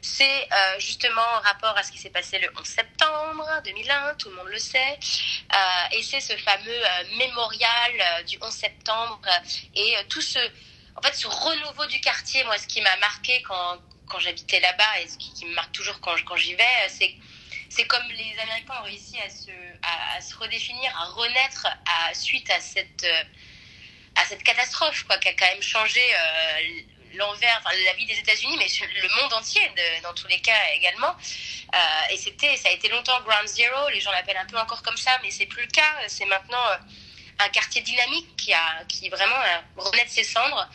c'est 0.00 0.48
euh, 0.52 0.78
justement 0.78 1.22
en 1.36 1.40
rapport 1.40 1.76
à 1.76 1.82
ce 1.82 1.90
qui 1.90 1.98
s'est 1.98 2.10
passé 2.10 2.38
le 2.38 2.48
11 2.56 2.64
septembre 2.64 3.46
2001, 3.64 4.14
tout 4.14 4.30
le 4.30 4.36
monde 4.36 4.48
le 4.48 4.58
sait, 4.58 4.98
et 5.92 6.02
c'est 6.02 6.20
ce 6.20 6.36
fameux 6.36 6.82
mémorial 7.16 8.24
du 8.26 8.38
11 8.40 8.52
septembre 8.52 9.20
et 9.74 9.96
tout 10.08 10.20
ce 10.20 10.38
en 10.98 11.00
fait, 11.00 11.14
ce 11.14 11.28
renouveau 11.28 11.86
du 11.86 12.00
quartier, 12.00 12.42
moi, 12.44 12.58
ce 12.58 12.66
qui 12.66 12.80
m'a 12.80 12.96
marqué 12.96 13.40
quand, 13.42 13.78
quand 14.08 14.18
j'habitais 14.18 14.58
là-bas 14.58 15.00
et 15.00 15.06
ce 15.06 15.16
qui, 15.16 15.44
me 15.46 15.54
marque 15.54 15.70
toujours 15.70 16.00
quand, 16.00 16.16
quand 16.24 16.36
j'y 16.36 16.54
vais, 16.54 16.88
c'est 16.88 17.14
c'est 17.68 17.86
comme 17.86 18.08
les 18.08 18.38
Américains 18.40 18.74
ont 18.80 18.84
réussi 18.84 19.18
à 19.20 19.28
se, 19.28 19.50
à, 19.82 20.20
se 20.20 20.34
redéfinir, 20.36 20.90
à 20.96 21.04
renaître 21.10 21.66
à, 21.86 22.14
suite 22.14 22.50
à 22.50 22.60
cette, 22.60 23.06
à 24.16 24.24
cette 24.24 24.42
catastrophe, 24.42 25.04
quoi, 25.04 25.18
qui 25.18 25.28
a 25.28 25.34
quand 25.34 25.46
même 25.46 25.62
changé 25.62 26.00
euh, 26.00 26.80
l'envers, 27.14 27.60
enfin, 27.62 27.76
la 27.84 27.92
vie 27.92 28.06
des 28.06 28.18
États-Unis, 28.18 28.56
mais 28.58 28.66
le 29.02 29.22
monde 29.22 29.32
entier, 29.34 29.60
dans 30.02 30.14
tous 30.14 30.26
les 30.28 30.40
cas 30.40 30.58
également. 30.74 31.14
Euh, 31.74 31.78
et 32.10 32.16
c'était, 32.16 32.56
ça 32.56 32.70
a 32.70 32.72
été 32.72 32.88
longtemps 32.88 33.20
Ground 33.20 33.46
Zero, 33.46 33.90
les 33.90 34.00
gens 34.00 34.12
l'appellent 34.12 34.38
un 34.38 34.46
peu 34.46 34.58
encore 34.58 34.82
comme 34.82 34.96
ça, 34.96 35.18
mais 35.22 35.30
c'est 35.30 35.46
plus 35.46 35.62
le 35.62 35.68
cas. 35.70 35.94
C'est 36.08 36.26
maintenant 36.26 36.66
euh, 36.72 36.76
un 37.38 37.48
quartier 37.50 37.82
dynamique 37.82 38.34
qui 38.36 38.52
a, 38.52 38.84
qui 38.88 39.08
vraiment 39.10 39.36
renaît 39.76 40.04
de 40.04 40.10
ses 40.10 40.24
cendres 40.24 40.68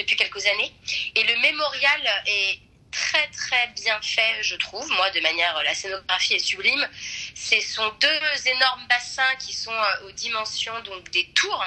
depuis 0.00 0.16
quelques 0.16 0.44
années. 0.46 0.72
Et 1.14 1.22
le 1.22 1.36
mémorial 1.40 2.22
est 2.26 2.58
très 2.90 3.28
très 3.28 3.68
bien 3.76 4.00
fait, 4.02 4.42
je 4.42 4.56
trouve. 4.56 4.88
Moi, 4.90 5.10
de 5.10 5.20
manière, 5.20 5.62
la 5.62 5.74
scénographie 5.74 6.34
est 6.34 6.38
sublime. 6.38 6.88
Ce 7.34 7.60
sont 7.60 7.88
deux 8.00 8.48
énormes 8.48 8.86
bassins 8.88 9.36
qui 9.36 9.52
sont 9.52 9.72
euh, 9.72 10.08
aux 10.08 10.12
dimensions 10.12 10.78
donc 10.82 11.10
des 11.10 11.26
tours, 11.34 11.64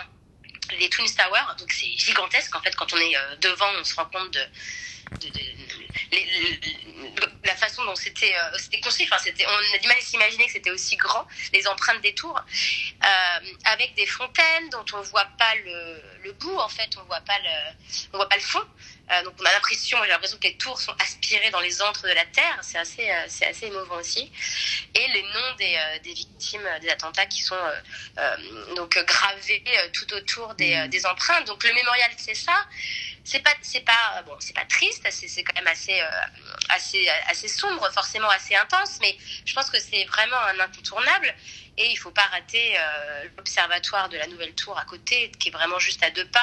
les 0.79 0.89
Twin 0.89 1.05
Towers. 1.07 1.55
Donc 1.59 1.71
c'est 1.71 1.97
gigantesque 1.97 2.55
en 2.55 2.61
fait. 2.61 2.75
Quand 2.75 2.91
on 2.93 2.97
est 2.97 3.15
euh, 3.15 3.35
devant, 3.37 3.71
on 3.79 3.83
se 3.83 3.95
rend 3.95 4.05
compte 4.05 4.31
de, 4.31 5.29
la 7.45 7.55
façon 7.55 7.83
dont 7.85 7.95
c'était 7.95 8.33
construit. 8.81 9.07
Enfin, 9.11 9.23
on 9.47 9.75
a 9.75 9.77
du 9.79 9.87
mal 9.87 9.97
à 9.97 10.01
s'imaginer 10.01 10.45
que 10.45 10.51
c'était 10.53 10.71
aussi 10.71 10.95
grand, 10.95 11.27
les 11.53 11.67
empreintes 11.67 12.01
des 12.01 12.13
tours, 12.13 12.39
avec 13.65 13.93
des 13.95 14.05
fontaines 14.05 14.69
dont 14.71 14.85
on 14.93 15.01
voit 15.01 15.27
pas 15.37 15.55
le, 15.55 16.31
bout. 16.39 16.57
En 16.57 16.69
fait, 16.69 16.89
on 16.97 17.03
voit 17.03 17.19
voit 18.13 18.29
pas 18.29 18.35
le 18.35 18.41
fond. 18.41 18.63
Euh, 19.11 19.23
donc 19.23 19.33
on 19.39 19.45
a 19.45 19.51
l'impression, 19.51 19.97
j'ai 20.03 20.09
l'impression 20.09 20.37
que 20.37 20.47
les 20.47 20.55
tours 20.55 20.79
sont 20.79 20.93
aspirées 20.99 21.49
dans 21.51 21.59
les 21.59 21.81
antres 21.81 22.03
de 22.03 22.13
la 22.13 22.25
terre. 22.25 22.57
C'est 22.61 22.77
assez, 22.77 23.09
euh, 23.09 23.49
assez 23.49 23.65
émouvant 23.65 23.97
aussi. 23.97 24.31
Et 24.95 25.07
les 25.09 25.23
noms 25.23 25.55
des, 25.57 25.75
euh, 25.75 25.99
des 25.99 26.13
victimes 26.13 26.67
des 26.81 26.89
attentats 26.89 27.25
qui 27.25 27.41
sont 27.41 27.57
donc 28.75 28.97
gravés 29.05 29.63
tout 29.91 30.13
autour 30.13 30.53
des, 30.55 30.87
des 30.87 31.05
empreintes. 31.05 31.45
Donc 31.47 31.63
le 31.63 31.73
mémorial, 31.73 32.11
c'est 32.17 32.35
ça. 32.35 32.65
C'est 33.23 33.39
pas, 33.39 33.53
c'est 33.61 33.81
pas, 33.81 34.21
bon, 34.25 34.35
c'est 34.39 34.53
pas 34.53 34.65
triste. 34.65 35.07
C'est, 35.09 35.43
quand 35.43 35.55
même 35.55 35.67
assez, 35.67 36.01
assez, 36.69 37.07
assez 37.29 37.47
sombre, 37.47 37.89
forcément 37.93 38.29
assez 38.29 38.55
intense. 38.55 38.99
Mais 39.01 39.17
je 39.45 39.53
pense 39.53 39.69
que 39.69 39.79
c'est 39.79 40.03
vraiment 40.05 40.39
un 40.39 40.59
incontournable. 40.59 41.33
Et 41.77 41.89
il 41.89 41.95
faut 41.95 42.11
pas 42.11 42.25
rater 42.27 42.75
l'observatoire 43.37 44.09
de 44.09 44.17
la 44.17 44.27
Nouvelle 44.27 44.53
Tour 44.53 44.77
à 44.77 44.85
côté, 44.85 45.31
qui 45.39 45.47
est 45.47 45.51
vraiment 45.51 45.79
juste 45.79 46.03
à 46.03 46.11
deux 46.11 46.27
pas. 46.27 46.41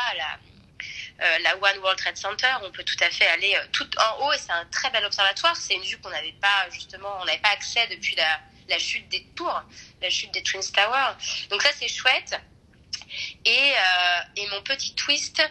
Euh, 1.23 1.39
la 1.41 1.55
One 1.57 1.79
World 1.81 1.99
Trade 1.99 2.17
Center, 2.17 2.49
on 2.63 2.71
peut 2.71 2.85
tout 2.85 2.97
à 3.01 3.11
fait 3.11 3.27
aller 3.27 3.55
euh, 3.55 3.67
tout 3.73 3.89
en 3.99 4.25
haut 4.25 4.33
et 4.33 4.39
c'est 4.39 4.53
un 4.53 4.65
très 4.67 4.91
bel 4.91 5.05
observatoire. 5.05 5.55
C'est 5.55 5.75
une 5.75 5.83
vue 5.83 5.99
qu'on 5.99 6.09
n'avait 6.09 6.35
pas 6.41 6.71
justement, 6.71 7.19
on 7.21 7.25
n'avait 7.27 7.41
pas 7.41 7.51
accès 7.51 7.87
depuis 7.89 8.15
la, 8.15 8.41
la 8.69 8.79
chute 8.79 9.07
des 9.11 9.25
tours, 9.37 9.63
la 10.01 10.09
chute 10.09 10.33
des 10.33 10.43
Twin 10.43 10.63
Towers. 10.63 11.17
Donc 11.51 11.61
ça 11.61 11.71
c'est 11.79 11.89
chouette. 11.89 12.41
Et, 13.45 13.73
euh, 13.73 14.21
et 14.37 14.47
mon 14.49 14.63
petit 14.63 14.95
twist, 14.95 15.43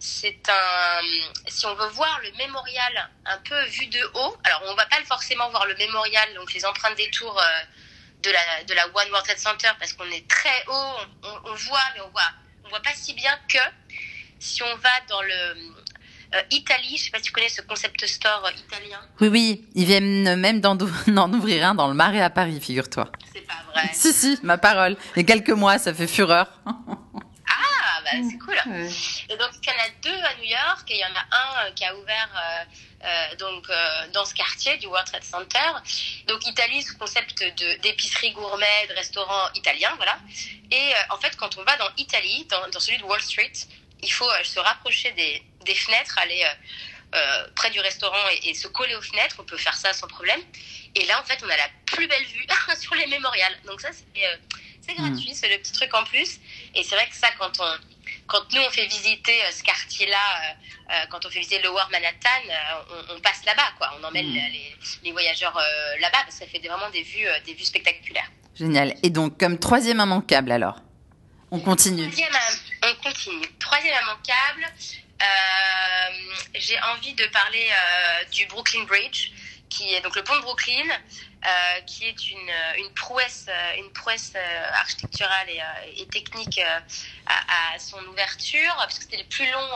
c'est 0.00 0.48
un. 0.48 1.02
Si 1.46 1.66
on 1.66 1.74
veut 1.74 1.88
voir 1.88 2.20
le 2.24 2.36
mémorial 2.38 3.10
un 3.26 3.36
peu 3.38 3.62
vu 3.66 3.86
de 3.86 4.00
haut, 4.14 4.36
alors 4.44 4.62
on 4.68 4.74
va 4.74 4.86
pas 4.86 4.96
forcément 5.04 5.50
voir 5.50 5.66
le 5.66 5.76
mémorial, 5.76 6.26
donc 6.34 6.52
les 6.54 6.64
empreintes 6.64 6.96
des 6.96 7.10
tours 7.10 7.38
euh, 7.38 7.44
de 8.22 8.30
la 8.30 8.64
de 8.64 8.74
la 8.74 8.86
One 8.86 9.10
World 9.10 9.24
Trade 9.24 9.38
Center 9.38 9.68
parce 9.78 9.92
qu'on 9.92 10.10
est 10.10 10.26
très 10.26 10.64
haut, 10.68 10.96
on, 11.22 11.50
on, 11.50 11.54
voit 11.54 11.84
mais 11.94 12.00
on 12.00 12.08
voit 12.08 12.32
on 12.64 12.70
voit 12.70 12.80
pas 12.80 12.94
si 12.94 13.12
bien 13.12 13.38
que 13.46 13.58
si 14.38 14.62
on 14.62 14.74
va 14.76 14.90
dans 15.08 15.20
le 15.20 15.54
euh, 16.32 16.42
Italie, 16.50 16.96
je 16.96 17.04
sais 17.04 17.10
pas 17.10 17.18
si 17.18 17.24
tu 17.24 17.32
connais 17.32 17.48
ce 17.50 17.60
concept 17.60 18.06
store 18.06 18.46
euh, 18.46 18.58
italien. 18.58 19.00
Oui, 19.20 19.28
oui, 19.28 19.68
ils 19.74 19.84
viennent 19.84 20.36
même 20.36 20.60
d'en 20.62 20.78
ouvrir 21.32 21.66
un 21.66 21.74
dans 21.74 21.88
le 21.88 21.94
Marais 21.94 22.22
à 22.22 22.30
Paris, 22.30 22.58
figure-toi. 22.60 23.10
C'est 23.34 23.40
pas 23.40 23.54
vrai. 23.72 23.90
si, 23.92 24.12
si, 24.12 24.38
ma 24.44 24.56
parole. 24.56 24.96
Il 25.16 25.18
y 25.18 25.22
a 25.22 25.24
quelques 25.24 25.50
mois, 25.50 25.78
ça 25.78 25.92
fait 25.92 26.06
fureur. 26.06 26.46
ah, 28.12 28.16
bah 28.16 28.28
c'est 28.30 28.38
cool. 28.38 28.56
Et 29.28 29.36
donc, 29.36 29.50
il 29.62 29.68
y 29.68 29.70
en 29.70 29.78
a 29.78 29.88
deux 30.02 30.22
à 30.22 30.34
New 30.36 30.44
York 30.44 30.90
et 30.90 30.94
il 30.94 31.00
y 31.00 31.04
en 31.04 31.14
a 31.14 31.36
un 31.36 31.66
euh, 31.66 31.72
qui 31.72 31.84
a 31.84 31.94
ouvert 31.96 32.28
euh, 33.04 33.36
donc 33.36 33.66
dans 34.12 34.24
ce 34.24 34.34
quartier 34.34 34.76
du 34.78 34.86
World 34.86 35.06
Trade 35.06 35.24
Center. 35.24 35.70
Donc 36.26 36.46
Italie, 36.46 36.82
ce 36.82 36.92
concept 36.94 37.42
d'épicerie 37.82 38.32
gourmet, 38.32 38.86
de 38.88 38.94
restaurant 38.94 39.50
italien, 39.54 39.92
voilà. 39.96 40.18
Et 40.70 40.92
en 41.10 41.18
fait, 41.18 41.36
quand 41.36 41.56
on 41.58 41.64
va 41.64 41.76
dans 41.76 41.90
Italie, 41.96 42.46
dans, 42.50 42.68
dans 42.68 42.80
celui 42.80 42.98
de 42.98 43.04
Wall 43.04 43.20
Street, 43.22 43.52
il 44.02 44.12
faut 44.12 44.28
euh, 44.30 44.44
se 44.44 44.58
rapprocher 44.58 45.12
des, 45.12 45.42
des 45.64 45.74
fenêtres, 45.74 46.18
aller 46.18 46.42
euh, 46.42 47.16
euh, 47.16 47.48
près 47.54 47.70
du 47.70 47.80
restaurant 47.80 48.28
et, 48.42 48.54
se 48.54 48.68
coller 48.68 48.94
aux 48.94 49.02
fenêtres. 49.02 49.36
On 49.38 49.44
peut 49.44 49.56
faire 49.56 49.74
ça 49.74 49.92
sans 49.92 50.08
problème. 50.08 50.40
Et 50.94 51.04
là, 51.06 51.20
en 51.20 51.24
fait, 51.24 51.38
on 51.44 51.48
a 51.48 51.56
la 51.56 51.68
plus 51.86 52.06
belle 52.06 52.24
vue 52.24 52.46
sur 52.80 52.94
les 52.94 53.06
mémorials. 53.06 53.56
Donc 53.66 53.80
ça, 53.80 53.90
c'est 53.92 54.92
hmm. 54.92 54.96
gratuit, 54.96 55.34
c'est 55.34 55.48
le 55.48 55.58
petit 55.58 55.72
truc 55.72 55.92
en 55.94 56.04
plus. 56.04 56.38
Et 56.74 56.82
c'est 56.82 56.94
vrai 56.94 57.08
que 57.08 57.16
ça, 57.16 57.28
quand 57.38 57.60
on, 57.60 57.78
quand 58.26 58.52
nous 58.52 58.60
on 58.60 58.70
fait 58.70 58.86
visiter 58.86 59.38
ce 59.52 59.62
quartier-là, 59.62 61.06
quand 61.10 61.24
on 61.24 61.30
fait 61.30 61.40
visiter 61.40 61.62
Lower 61.62 61.84
Manhattan, 61.90 62.28
on, 62.90 63.14
on, 63.14 63.20
passe 63.20 63.44
là-bas, 63.44 63.72
quoi. 63.78 63.92
On 64.00 64.04
emmène 64.04 64.26
hmm. 64.26 64.34
les, 64.34 64.76
les, 65.04 65.12
voyageurs 65.12 65.58
là-bas 66.00 66.18
parce 66.24 66.38
que 66.38 66.44
ça 66.44 66.46
fait 66.46 66.58
vraiment 66.58 66.90
des 66.90 67.02
vues, 67.02 67.26
des 67.46 67.54
vues 67.54 67.64
spectaculaires. 67.64 68.30
Génial. 68.54 68.94
Et 69.02 69.10
donc, 69.10 69.38
comme 69.38 69.58
troisième 69.58 70.00
immanquable 70.00 70.52
alors 70.52 70.80
on 71.50 71.58
continue. 71.58 72.08
Troisième, 72.10 72.32
on 72.82 73.02
continue. 73.02 73.46
Troisième 73.58 73.94
immanquable, 74.02 74.72
euh, 75.20 76.32
j'ai 76.54 76.78
envie 76.94 77.14
de 77.14 77.26
parler 77.26 77.66
euh, 77.70 78.24
du 78.32 78.46
Brooklyn 78.46 78.84
Bridge, 78.84 79.32
qui 79.70 79.94
est 79.94 80.00
donc 80.00 80.16
le 80.16 80.22
pont 80.22 80.36
de 80.36 80.42
Brooklyn, 80.42 80.88
euh, 80.90 81.80
qui 81.86 82.06
est 82.06 82.30
une, 82.30 82.52
une 82.78 82.92
prouesse, 82.92 83.46
une 83.78 83.90
prouesse 83.92 84.32
architecturale 84.74 85.48
et, 85.48 86.02
et 86.02 86.06
technique 86.08 86.58
à, 86.58 87.74
à, 87.74 87.78
son 87.78 88.04
ouverture, 88.06 88.74
parce 88.76 88.98
que 88.98 89.04
c'était 89.04 89.18
le 89.18 89.28
plus 89.28 89.50
long 89.50 89.68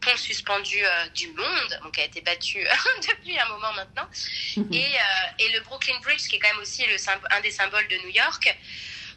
pont 0.00 0.16
suspendu 0.16 0.82
du 1.14 1.28
monde, 1.28 1.80
donc 1.82 1.98
a 1.98 2.04
été 2.04 2.20
battu 2.20 2.58
depuis 3.08 3.38
un 3.38 3.48
moment 3.48 3.72
maintenant. 3.72 4.08
Mhm. 4.56 4.72
Et, 4.72 4.92
et, 5.38 5.48
le 5.52 5.60
Brooklyn 5.60 5.98
Bridge, 6.02 6.28
qui 6.28 6.36
est 6.36 6.38
quand 6.38 6.52
même 6.52 6.60
aussi 6.60 6.84
le, 6.86 6.96
un 7.30 7.40
des 7.40 7.50
symboles 7.50 7.88
de 7.88 7.96
New 7.98 8.10
York. 8.10 8.56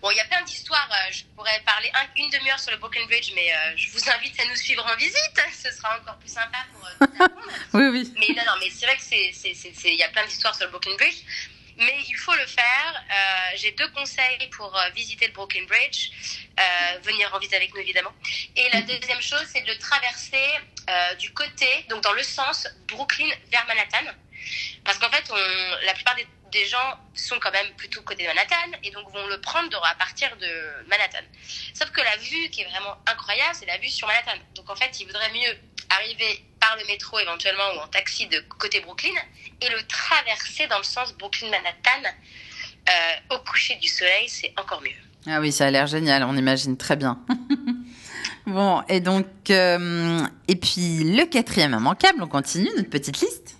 Bon, 0.01 0.09
il 0.11 0.17
y 0.17 0.19
a 0.21 0.25
plein 0.25 0.41
d'histoires. 0.43 0.89
Euh, 0.91 1.11
je 1.11 1.23
pourrais 1.35 1.59
parler 1.65 1.91
une 2.15 2.29
demi-heure 2.29 2.59
sur 2.59 2.71
le 2.71 2.77
Brooklyn 2.77 3.05
Bridge, 3.05 3.31
mais 3.35 3.51
euh, 3.51 3.73
je 3.75 3.89
vous 3.91 4.09
invite 4.09 4.39
à 4.39 4.45
nous 4.45 4.55
suivre 4.55 4.85
en 4.85 4.95
visite. 4.95 5.15
Ce 5.51 5.71
sera 5.71 5.99
encore 5.99 6.17
plus 6.17 6.31
sympa 6.31 6.57
pour 6.73 6.85
euh, 6.87 7.27
oui, 7.73 7.87
oui. 7.89 8.13
Mais 8.17 8.33
non, 8.35 8.43
non, 8.45 8.59
mais 8.61 8.69
c'est 8.69 8.85
vrai 8.85 8.95
que 8.95 9.03
c'est, 9.03 9.31
il 9.85 9.95
y 9.95 10.03
a 10.03 10.09
plein 10.09 10.25
d'histoires 10.25 10.55
sur 10.55 10.65
le 10.65 10.71
Brooklyn 10.71 10.95
Bridge. 10.95 11.17
Mais 11.77 11.95
il 12.07 12.15
faut 12.15 12.35
le 12.35 12.45
faire. 12.45 13.03
Euh, 13.09 13.55
j'ai 13.55 13.71
deux 13.71 13.87
conseils 13.89 14.49
pour 14.51 14.77
visiter 14.95 15.27
le 15.27 15.33
Brooklyn 15.33 15.65
Bridge. 15.65 16.11
Venir 17.03 17.33
en 17.33 17.39
visite 17.39 17.55
avec 17.55 17.73
nous, 17.73 17.79
évidemment. 17.79 18.13
Et 18.57 18.69
la 18.73 18.81
deuxième 18.81 19.21
chose, 19.21 19.45
c'est 19.47 19.61
de 19.61 19.67
le 19.67 19.77
traverser 19.77 20.45
du 21.19 21.31
côté, 21.31 21.85
donc 21.87 22.03
dans 22.03 22.11
le 22.11 22.23
sens 22.23 22.67
Brooklyn 22.87 23.29
vers 23.49 23.65
Manhattan. 23.65 24.11
Parce 24.83 24.97
qu'en 24.97 25.09
fait, 25.09 25.23
on, 25.31 25.85
la 25.85 25.93
plupart 25.93 26.15
des 26.15 26.27
des 26.51 26.65
gens 26.65 26.97
sont 27.13 27.39
quand 27.39 27.51
même 27.51 27.73
plutôt 27.77 28.01
côté 28.01 28.23
de 28.23 28.27
Manhattan 28.27 28.77
et 28.83 28.91
donc 28.91 29.09
vont 29.11 29.27
le 29.27 29.39
prendre 29.41 29.81
à 29.85 29.95
partir 29.95 30.35
de 30.37 30.87
Manhattan. 30.87 31.25
Sauf 31.73 31.91
que 31.91 32.01
la 32.01 32.15
vue 32.17 32.49
qui 32.49 32.61
est 32.61 32.69
vraiment 32.69 32.95
incroyable, 33.05 33.53
c'est 33.53 33.65
la 33.65 33.77
vue 33.77 33.89
sur 33.89 34.07
Manhattan. 34.07 34.39
Donc 34.55 34.69
en 34.69 34.75
fait, 34.75 34.99
il 34.99 35.05
vaudrait 35.05 35.31
mieux 35.31 35.57
arriver 35.89 36.43
par 36.59 36.75
le 36.77 36.85
métro 36.85 37.19
éventuellement 37.19 37.75
ou 37.75 37.79
en 37.79 37.87
taxi 37.87 38.27
de 38.27 38.39
côté 38.57 38.79
Brooklyn 38.81 39.15
et 39.61 39.69
le 39.69 39.81
traverser 39.87 40.67
dans 40.67 40.77
le 40.77 40.83
sens 40.83 41.13
Brooklyn-Manhattan 41.17 42.09
euh, 42.89 43.35
au 43.35 43.39
coucher 43.39 43.75
du 43.75 43.87
soleil, 43.87 44.27
c'est 44.27 44.53
encore 44.57 44.81
mieux. 44.81 44.91
Ah 45.27 45.39
oui, 45.39 45.51
ça 45.51 45.67
a 45.67 45.71
l'air 45.71 45.87
génial, 45.87 46.23
on 46.23 46.35
imagine 46.35 46.77
très 46.77 46.95
bien. 46.95 47.19
bon, 48.45 48.81
et 48.87 48.99
donc, 48.99 49.27
euh, 49.49 50.25
et 50.47 50.55
puis 50.55 51.03
le 51.03 51.25
quatrième 51.25 51.73
immanquable, 51.73 52.23
on 52.23 52.27
continue 52.27 52.69
notre 52.75 52.89
petite 52.89 53.19
liste? 53.19 53.55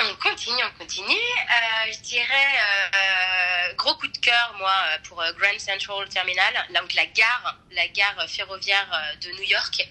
On 0.00 0.28
continue, 0.28 0.62
on 0.62 0.78
continue. 0.78 1.08
Euh, 1.08 1.77
dirais 2.08 2.52
euh, 2.56 2.96
euh, 2.96 3.74
gros 3.74 3.94
coup 3.96 4.08
de 4.08 4.18
cœur 4.18 4.54
moi 4.58 4.74
pour 5.04 5.22
Grand 5.38 5.58
Central 5.58 6.08
Terminal, 6.08 6.54
là 6.70 6.82
où 6.82 6.88
la 6.94 7.06
gare, 7.06 7.56
la 7.72 7.86
gare 7.88 8.26
ferroviaire 8.28 8.88
de 9.20 9.30
New 9.32 9.42
York, 9.42 9.86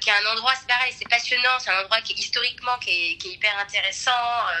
qui 0.00 0.08
est 0.08 0.12
un 0.12 0.32
endroit, 0.32 0.54
c'est 0.58 0.66
pareil, 0.66 0.94
c'est 0.98 1.08
passionnant, 1.08 1.58
c'est 1.60 1.70
un 1.70 1.80
endroit 1.82 2.00
qui 2.00 2.14
est 2.14 2.18
historiquement 2.18 2.78
qui 2.78 2.90
est, 2.90 3.16
qui 3.18 3.28
est 3.28 3.32
hyper 3.32 3.56
intéressant, 3.58 4.10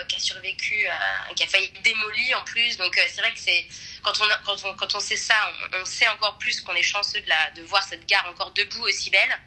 qui 0.08 0.16
a 0.16 0.18
survécu, 0.18 0.86
qui 1.34 1.42
a 1.42 1.46
failli 1.46 1.64
être 1.64 1.82
démoli 1.82 2.34
en 2.34 2.44
plus. 2.44 2.76
Donc 2.76 2.94
c'est 2.94 3.20
vrai 3.20 3.32
que 3.32 3.40
c'est 3.40 3.66
quand 4.02 4.12
on, 4.20 4.26
quand 4.44 4.64
on 4.64 4.74
quand 4.74 4.94
on 4.94 5.00
sait 5.00 5.16
ça, 5.16 5.34
on, 5.72 5.80
on 5.80 5.84
sait 5.86 6.08
encore 6.08 6.36
plus 6.38 6.60
qu'on 6.60 6.74
est 6.74 6.82
chanceux 6.82 7.20
de 7.20 7.28
la 7.28 7.50
de 7.52 7.62
voir 7.62 7.82
cette 7.82 8.06
gare 8.06 8.26
encore 8.28 8.50
debout 8.52 8.84
aussi 8.84 9.08
belle. 9.10 9.38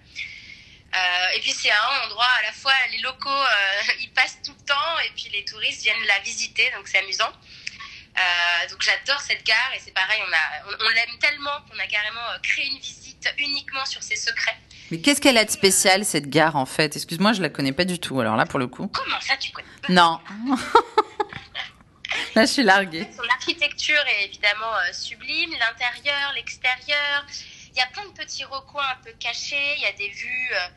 Euh, 0.93 1.35
et 1.35 1.39
puis 1.39 1.51
c'est 1.51 1.71
un 1.71 2.05
endroit 2.05 2.27
à 2.39 2.41
la 2.43 2.51
fois 2.51 2.73
les 2.91 2.97
locaux 2.97 3.29
euh, 3.29 3.91
ils 4.01 4.11
passent 4.11 4.39
tout 4.43 4.51
le 4.59 4.65
temps 4.65 4.99
et 5.05 5.11
puis 5.15 5.29
les 5.31 5.45
touristes 5.45 5.83
viennent 5.83 6.05
la 6.05 6.19
visiter 6.19 6.69
donc 6.75 6.87
c'est 6.87 6.97
amusant. 6.97 7.31
Euh, 8.17 8.69
donc 8.69 8.81
j'adore 8.81 9.21
cette 9.21 9.45
gare 9.45 9.71
et 9.73 9.79
c'est 9.79 9.93
pareil 9.93 10.19
on 10.27 10.33
a 10.33 10.75
on, 10.85 10.89
l'aime 10.89 11.17
tellement 11.21 11.61
qu'on 11.69 11.79
a 11.79 11.87
carrément 11.87 12.19
euh, 12.31 12.39
créé 12.43 12.67
une 12.67 12.79
visite 12.79 13.33
uniquement 13.37 13.85
sur 13.85 14.03
ses 14.03 14.17
secrets. 14.17 14.57
Mais 14.89 14.99
qu'est-ce 14.99 15.21
qu'elle 15.21 15.37
a 15.37 15.45
de 15.45 15.49
spécial 15.49 16.03
cette 16.03 16.27
gare 16.27 16.57
en 16.57 16.65
fait? 16.65 16.93
Excuse-moi 16.97 17.31
je 17.31 17.41
la 17.41 17.47
connais 17.47 17.71
pas 17.71 17.85
du 17.85 17.97
tout 17.97 18.19
alors 18.19 18.35
là 18.35 18.45
pour 18.45 18.59
le 18.59 18.67
coup. 18.67 18.87
Comment 18.87 19.21
ça 19.21 19.37
tu 19.37 19.53
connais 19.53 19.67
pas? 19.81 19.93
Non. 19.93 20.19
là 22.35 22.45
je 22.45 22.51
suis 22.51 22.63
larguée. 22.63 23.07
Son 23.15 23.29
architecture 23.29 24.03
est 24.07 24.25
évidemment 24.25 24.73
sublime, 24.91 25.51
l'intérieur, 25.51 26.33
l'extérieur. 26.35 27.25
Il 27.73 27.77
y 27.77 27.81
a 27.81 27.87
plein 27.87 28.05
de 28.05 28.13
petits 28.13 28.43
recoins 28.43 28.87
un 28.89 29.01
peu 29.03 29.11
cachés, 29.13 29.75
il 29.77 29.81
y 29.81 29.85
a 29.85 29.93
des 29.93 30.09
vues, 30.09 30.49
euh, 30.53 30.67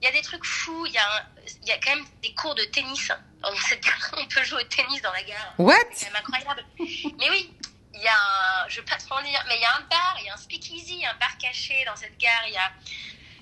il 0.00 0.04
y 0.04 0.08
a 0.08 0.12
des 0.12 0.22
trucs 0.22 0.44
fous, 0.44 0.86
il 0.86 0.92
y, 0.92 0.98
a 0.98 1.26
il 1.62 1.68
y 1.68 1.72
a 1.72 1.78
quand 1.78 1.94
même 1.94 2.04
des 2.22 2.34
cours 2.34 2.54
de 2.54 2.64
tennis. 2.64 3.12
Dans 3.40 3.54
cette 3.56 3.82
gare, 3.84 4.14
on 4.16 4.26
peut 4.26 4.42
jouer 4.42 4.62
au 4.62 4.66
tennis 4.66 5.00
dans 5.02 5.12
la 5.12 5.22
gare. 5.22 5.54
What 5.58 5.76
C'est 5.92 6.14
incroyable. 6.14 6.64
mais 6.78 7.30
oui, 7.30 7.52
il 7.92 8.00
y 8.00 8.08
a 8.08 8.14
un, 8.14 8.68
je 8.68 8.80
vais 8.80 8.86
pas 8.86 8.96
trop 8.96 9.14
en 9.16 9.22
dire, 9.22 9.44
mais 9.46 9.56
il 9.56 9.60
y 9.60 9.64
a 9.64 9.76
un 9.76 9.82
bar, 9.82 10.16
il 10.20 10.26
y 10.26 10.28
a 10.30 10.34
un 10.34 10.38
speakeasy, 10.38 11.04
un 11.06 11.14
bar 11.14 11.36
caché 11.38 11.84
dans 11.84 11.96
cette 11.96 12.18
gare, 12.18 12.42
il 12.48 12.54
y 12.54 12.56
a, 12.56 12.72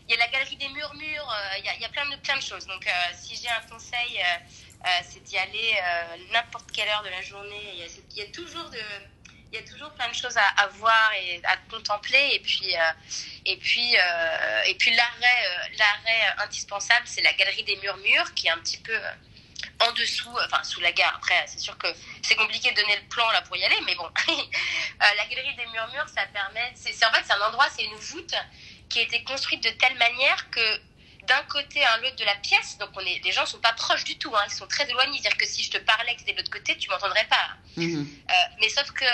il 0.09 0.11
y 0.11 0.15
a 0.15 0.19
la 0.19 0.29
galerie 0.29 0.57
des 0.57 0.69
murmures, 0.69 1.31
euh, 1.31 1.59
il, 1.59 1.65
y 1.65 1.69
a, 1.69 1.75
il 1.77 1.81
y 1.81 1.85
a 1.85 1.89
plein 1.89 2.09
de, 2.11 2.17
plein 2.17 2.37
de 2.37 2.43
choses. 2.43 2.67
Donc, 2.67 2.87
euh, 2.87 2.91
si 3.15 3.37
j'ai 3.37 3.49
un 3.49 3.63
conseil, 3.71 4.21
c'est 5.05 5.23
d'y 5.23 5.39
aller 5.39 5.81
n'importe 6.33 6.73
quelle 6.73 6.89
heure 6.89 7.05
de 7.05 7.09
la 7.09 7.23
journée. 7.23 7.71
Il 7.75 7.79
y 7.79 7.83
a, 7.85 7.87
il 8.11 8.17
y 8.17 8.23
a 8.23 8.27
toujours 8.33 8.69
de, 8.71 8.83
il 9.53 9.61
y 9.61 9.63
a 9.63 9.71
toujours 9.71 9.91
plein 9.91 10.09
de 10.09 10.15
choses 10.15 10.37
à, 10.37 10.67
voir 10.79 11.13
et 11.15 11.41
à 11.45 11.57
contempler. 11.71 12.31
Et 12.33 12.41
puis, 12.41 12.75
euh, 12.75 12.93
et 13.45 13.57
puis, 13.59 13.97
euh, 13.99 14.63
et 14.67 14.75
puis 14.77 14.95
l'arrêt, 14.95 15.47
euh, 15.47 15.77
l'arrêt 15.79 16.35
indispensable, 16.39 17.07
c'est 17.07 17.21
la 17.21 17.33
galerie 17.35 17.65
des 17.65 17.77
murmures, 17.77 18.33
qui 18.35 18.47
est 18.47 18.51
un 18.51 18.59
petit 18.59 18.79
peu 18.79 18.99
en 19.81 19.93
dessous, 19.93 20.35
enfin 20.47 20.65
sous 20.65 20.81
la 20.81 20.93
gare. 20.93 21.15
Après, 21.17 21.45
c'est 21.47 21.59
sûr 21.59 21.77
que 21.77 21.89
c'est 22.23 22.35
compliqué 22.35 22.71
de 22.71 22.81
donner 22.81 22.97
le 22.97 23.09
plan 23.09 23.31
là 23.31 23.43
pour 23.43 23.57
y 23.57 23.65
aller, 23.65 23.79
mais 23.85 23.95
bon. 23.95 24.09
la 25.01 25.27
galerie 25.27 25.55
des 25.55 25.67
murmures, 25.67 26.09
ça 26.09 26.25
permet. 26.33 26.73
C'est 26.75 27.05
en 27.05 27.13
fait 27.13 27.23
c'est 27.27 27.35
un 27.35 27.47
endroit, 27.49 27.67
c'est 27.77 27.85
une 27.85 27.97
voûte 27.97 28.35
qui 28.89 29.01
a 29.01 29.03
été 29.03 29.23
construite 29.25 29.63
de 29.63 29.71
telle 29.71 29.97
manière 29.97 30.51
que 30.51 30.81
d'un 31.27 31.43
côté 31.45 31.83
à 31.85 31.99
l'autre 31.99 32.17
de 32.17 32.25
la 32.25 32.35
pièce, 32.37 32.79
donc 32.79 32.91
on 32.95 33.01
est, 33.01 33.21
les 33.23 33.33
gens 33.33 33.47
sont 33.47 33.61
pas 33.61 33.73
proches 33.73 34.05
du 34.05 34.19
tout, 34.19 34.35
hein, 34.35 34.43
ils 34.49 34.55
sont 34.55 34.67
très 34.67 34.89
éloignés. 34.89 35.19
C'est-à-dire 35.21 35.39
que 35.39 35.47
si 35.47 35.63
je 35.63 35.71
te 35.71 35.79
parlais 35.79 36.15
que 36.15 36.21
c'était 36.21 36.33
de 36.33 36.39
l'autre 36.39 36.51
côté, 36.51 36.77
tu 36.77 36.89
m'entendrais 36.91 37.27
pas. 37.27 37.51
Mhm. 37.77 38.07
Euh, 38.31 38.35
mais 38.61 38.69
sauf 38.69 38.91
que 38.91 39.05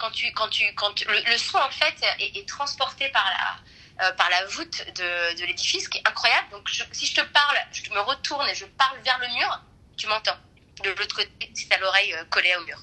quand 0.00 0.10
tu, 0.10 0.32
quand 0.32 0.48
tu, 0.48 0.64
quand 0.74 1.04
le, 1.06 1.38
son 1.38 1.58
en 1.58 1.70
fait 1.70 1.94
est, 2.18 2.48
transporté 2.48 3.08
par 3.10 3.24
la, 3.24 4.06
euh, 4.06 4.12
par 4.12 4.30
la 4.30 4.46
voûte 4.46 4.84
de, 4.96 5.40
de 5.40 5.44
l'édifice, 5.46 5.88
qui 5.88 5.98
est 5.98 6.08
incroyable. 6.08 6.48
Donc 6.52 6.68
si 6.92 7.06
je 7.06 7.14
te 7.14 7.20
parle, 7.20 7.56
je 7.72 7.90
me 7.90 8.00
retourne 8.00 8.48
et 8.48 8.54
je 8.54 8.64
parle 8.64 8.98
vers 9.04 9.18
le 9.18 9.28
mur, 9.34 9.60
tu 9.96 10.06
m'entends. 10.06 10.36
De 10.82 10.88
l'autre 10.90 11.14
côté, 11.14 11.30
si 11.54 11.68
t'as 11.68 11.78
l'oreille 11.78 12.14
euh, 12.14 12.24
collée 12.30 12.54
au 12.56 12.64
mur 12.64 12.78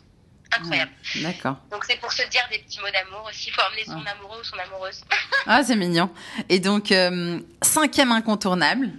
incroyable. 0.55 0.91
D'accord. 1.17 1.57
Donc 1.71 1.83
c'est 1.85 1.99
pour 1.99 2.11
se 2.11 2.23
dire 2.29 2.41
des 2.49 2.59
petits 2.59 2.79
mots 2.79 2.89
d'amour 2.91 3.27
aussi. 3.29 3.49
Il 3.49 3.53
faut 3.53 3.61
emmener 3.61 3.83
son 3.85 4.03
ah. 4.05 4.11
amoureux 4.11 4.39
ou 4.39 4.43
son 4.43 4.57
amoureuse. 4.57 5.03
ah, 5.45 5.63
c'est 5.63 5.75
mignon. 5.75 6.09
Et 6.49 6.59
donc, 6.59 6.91
euh, 6.91 7.39
cinquième 7.61 8.11
incontournable. 8.11 8.89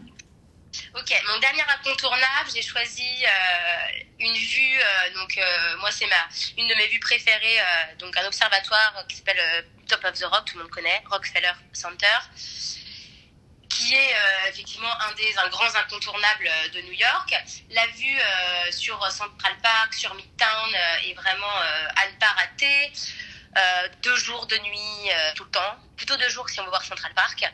Ok, 0.94 1.22
mon 1.26 1.38
dernier 1.38 1.62
incontournable, 1.62 2.50
j'ai 2.54 2.62
choisi 2.62 3.24
euh, 3.24 4.00
une 4.20 4.34
vue. 4.34 4.78
Euh, 4.80 5.14
donc 5.14 5.40
moi, 5.80 5.90
c'est 5.90 6.06
une 6.56 6.68
de 6.68 6.74
mes 6.74 6.86
vues 6.88 7.00
préférées. 7.00 7.58
donc 7.98 8.16
un 8.16 8.26
observatoire 8.26 9.04
qui 9.08 9.16
s'appelle 9.16 9.64
Top 9.88 10.04
of 10.04 10.12
the 10.18 10.24
Rock, 10.24 10.44
tout 10.46 10.58
le 10.58 10.64
monde 10.64 10.72
connaît, 10.72 11.02
Rockefeller 11.10 11.52
Center 11.72 12.18
qui 13.78 13.94
est 13.94 14.14
euh, 14.14 14.48
effectivement 14.48 14.92
un 15.00 15.12
des 15.12 15.36
un 15.38 15.48
grands 15.48 15.74
incontournables 15.74 16.48
euh, 16.48 16.68
de 16.70 16.80
New 16.82 16.92
York. 16.92 17.34
La 17.70 17.86
vue 17.86 18.18
euh, 18.18 18.72
sur 18.72 18.98
Central 19.10 19.56
Park, 19.62 19.94
sur 19.94 20.14
Midtown 20.14 20.74
est 21.06 21.14
vraiment 21.14 21.56
à 21.96 22.10
ne 22.10 22.18
pas 22.18 22.28
rater. 22.28 22.92
deux 24.02 24.16
jours 24.16 24.46
de 24.46 24.56
nuit 24.58 25.10
tout 25.34 25.44
le 25.44 25.50
temps, 25.50 25.76
plutôt 25.96 26.16
deux 26.16 26.28
jours 26.28 26.48
si 26.48 26.60
on 26.60 26.64
veut 26.64 26.70
voir 26.70 26.84
Central 26.84 27.12
Park. 27.14 27.44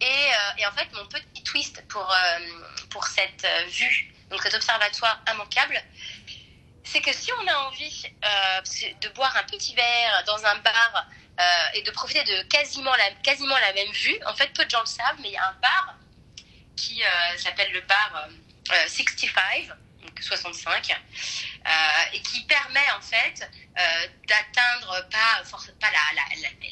Et, 0.00 0.28
et 0.58 0.66
en 0.66 0.72
fait, 0.72 0.88
mon 0.94 1.04
petit 1.06 1.42
twist 1.44 1.86
pour, 1.88 2.10
pour 2.88 3.06
cette 3.06 3.46
vue, 3.68 4.14
donc 4.30 4.42
cet 4.42 4.54
observatoire 4.54 5.22
immanquable, 5.30 5.82
c'est 6.84 7.00
que 7.00 7.12
si 7.12 7.30
on 7.32 7.46
a 7.46 7.56
envie 7.66 8.06
de 9.00 9.08
boire 9.10 9.36
un 9.36 9.44
petit 9.44 9.74
verre 9.74 10.24
dans 10.26 10.44
un 10.46 10.56
bar 10.56 11.06
euh, 11.40 11.42
et 11.74 11.82
de 11.82 11.90
profiter 11.92 12.22
de 12.24 12.42
quasiment 12.48 12.94
la, 12.96 13.10
quasiment 13.22 13.56
la 13.56 13.72
même 13.72 13.90
vue. 13.92 14.18
En 14.26 14.34
fait, 14.34 14.52
peu 14.52 14.64
de 14.64 14.70
gens 14.70 14.80
le 14.80 14.86
savent, 14.86 15.16
mais 15.20 15.28
il 15.28 15.32
y 15.32 15.36
a 15.38 15.48
un 15.48 15.54
bar 15.62 15.94
qui 16.76 17.02
euh, 17.02 17.38
s'appelle 17.38 17.72
le 17.72 17.80
bar 17.82 18.28
65, 18.86 19.70
euh, 19.70 19.74
donc 20.02 20.20
65, 20.20 20.96
et 22.12 22.22
qui 22.22 22.42
permet 22.44 22.90
en 22.96 23.00
fait 23.00 23.50
d'atteindre 24.26 25.08
pas, 25.10 25.42
pas 25.80 25.88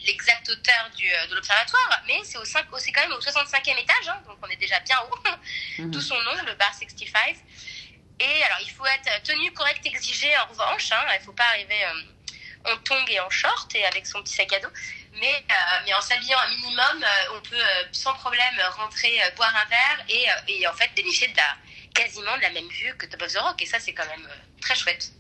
l'exacte 0.07 0.49
hauteur 0.49 0.91
du, 0.97 1.09
de 1.09 1.35
l'observatoire, 1.35 2.03
mais 2.07 2.21
c'est, 2.25 2.39
au 2.39 2.45
c'est 2.45 2.93
quand 2.93 3.03
même 3.03 3.13
au 3.13 3.21
65e 3.21 3.79
étage, 3.79 4.09
hein, 4.09 4.23
donc 4.27 4.39
on 4.43 4.49
est 4.49 4.57
déjà 4.57 4.81
bien 4.81 4.99
haut, 5.01 5.19
mhm. 5.79 5.91
d'où 5.91 6.01
son 6.01 6.21
nom, 6.23 6.43
le 6.47 6.55
bar 6.55 6.75
65. 6.75 7.37
Et 8.21 8.43
alors, 8.45 8.59
il 8.63 8.71
faut 8.71 8.87
être 8.87 9.23
tenu 9.23 9.53
correct 9.53 9.85
exigé 9.87 10.37
en 10.39 10.47
revanche, 10.47 10.91
hein, 10.91 11.05
il 11.15 11.21
ne 11.21 11.25
faut 11.25 11.33
pas 11.33 11.47
arriver 11.47 11.85
en 12.65 12.77
tongs 12.79 13.07
et 13.09 13.21
en 13.21 13.31
short 13.31 13.75
et 13.75 13.85
avec 13.87 14.07
son 14.07 14.23
petit 14.23 14.35
sac 14.35 14.53
à 14.53 14.61
dos. 14.61 14.69
Mais, 15.15 15.35
euh, 15.35 15.55
mais 15.85 15.95
en 15.95 16.01
s'habillant 16.01 16.39
un 16.39 16.49
minimum, 16.51 17.03
euh, 17.03 17.37
on 17.37 17.41
peut 17.41 17.57
euh, 17.57 17.85
sans 17.93 18.15
problème 18.15 18.55
rentrer, 18.77 19.21
boire 19.37 19.55
un 19.55 19.69
verre 19.69 20.05
et, 20.09 20.27
et, 20.49 20.67
en 20.67 20.73
fait 20.75 20.91
bénéficier 20.95 21.29
de 21.29 21.37
la, 21.37 21.57
quasiment 21.99 22.37
de 22.37 22.43
la 22.43 22.51
même 22.51 22.69
vue 22.69 22.95
que 22.97 23.07
Top 23.07 23.23
of 23.23 23.33
the 23.33 23.39
Rock. 23.39 23.63
Et 23.63 23.67
ça, 23.67 23.79
c'est 23.81 23.93
quand 23.93 24.07
même 24.07 24.29
très 24.61 24.75
chouette. 24.75 25.13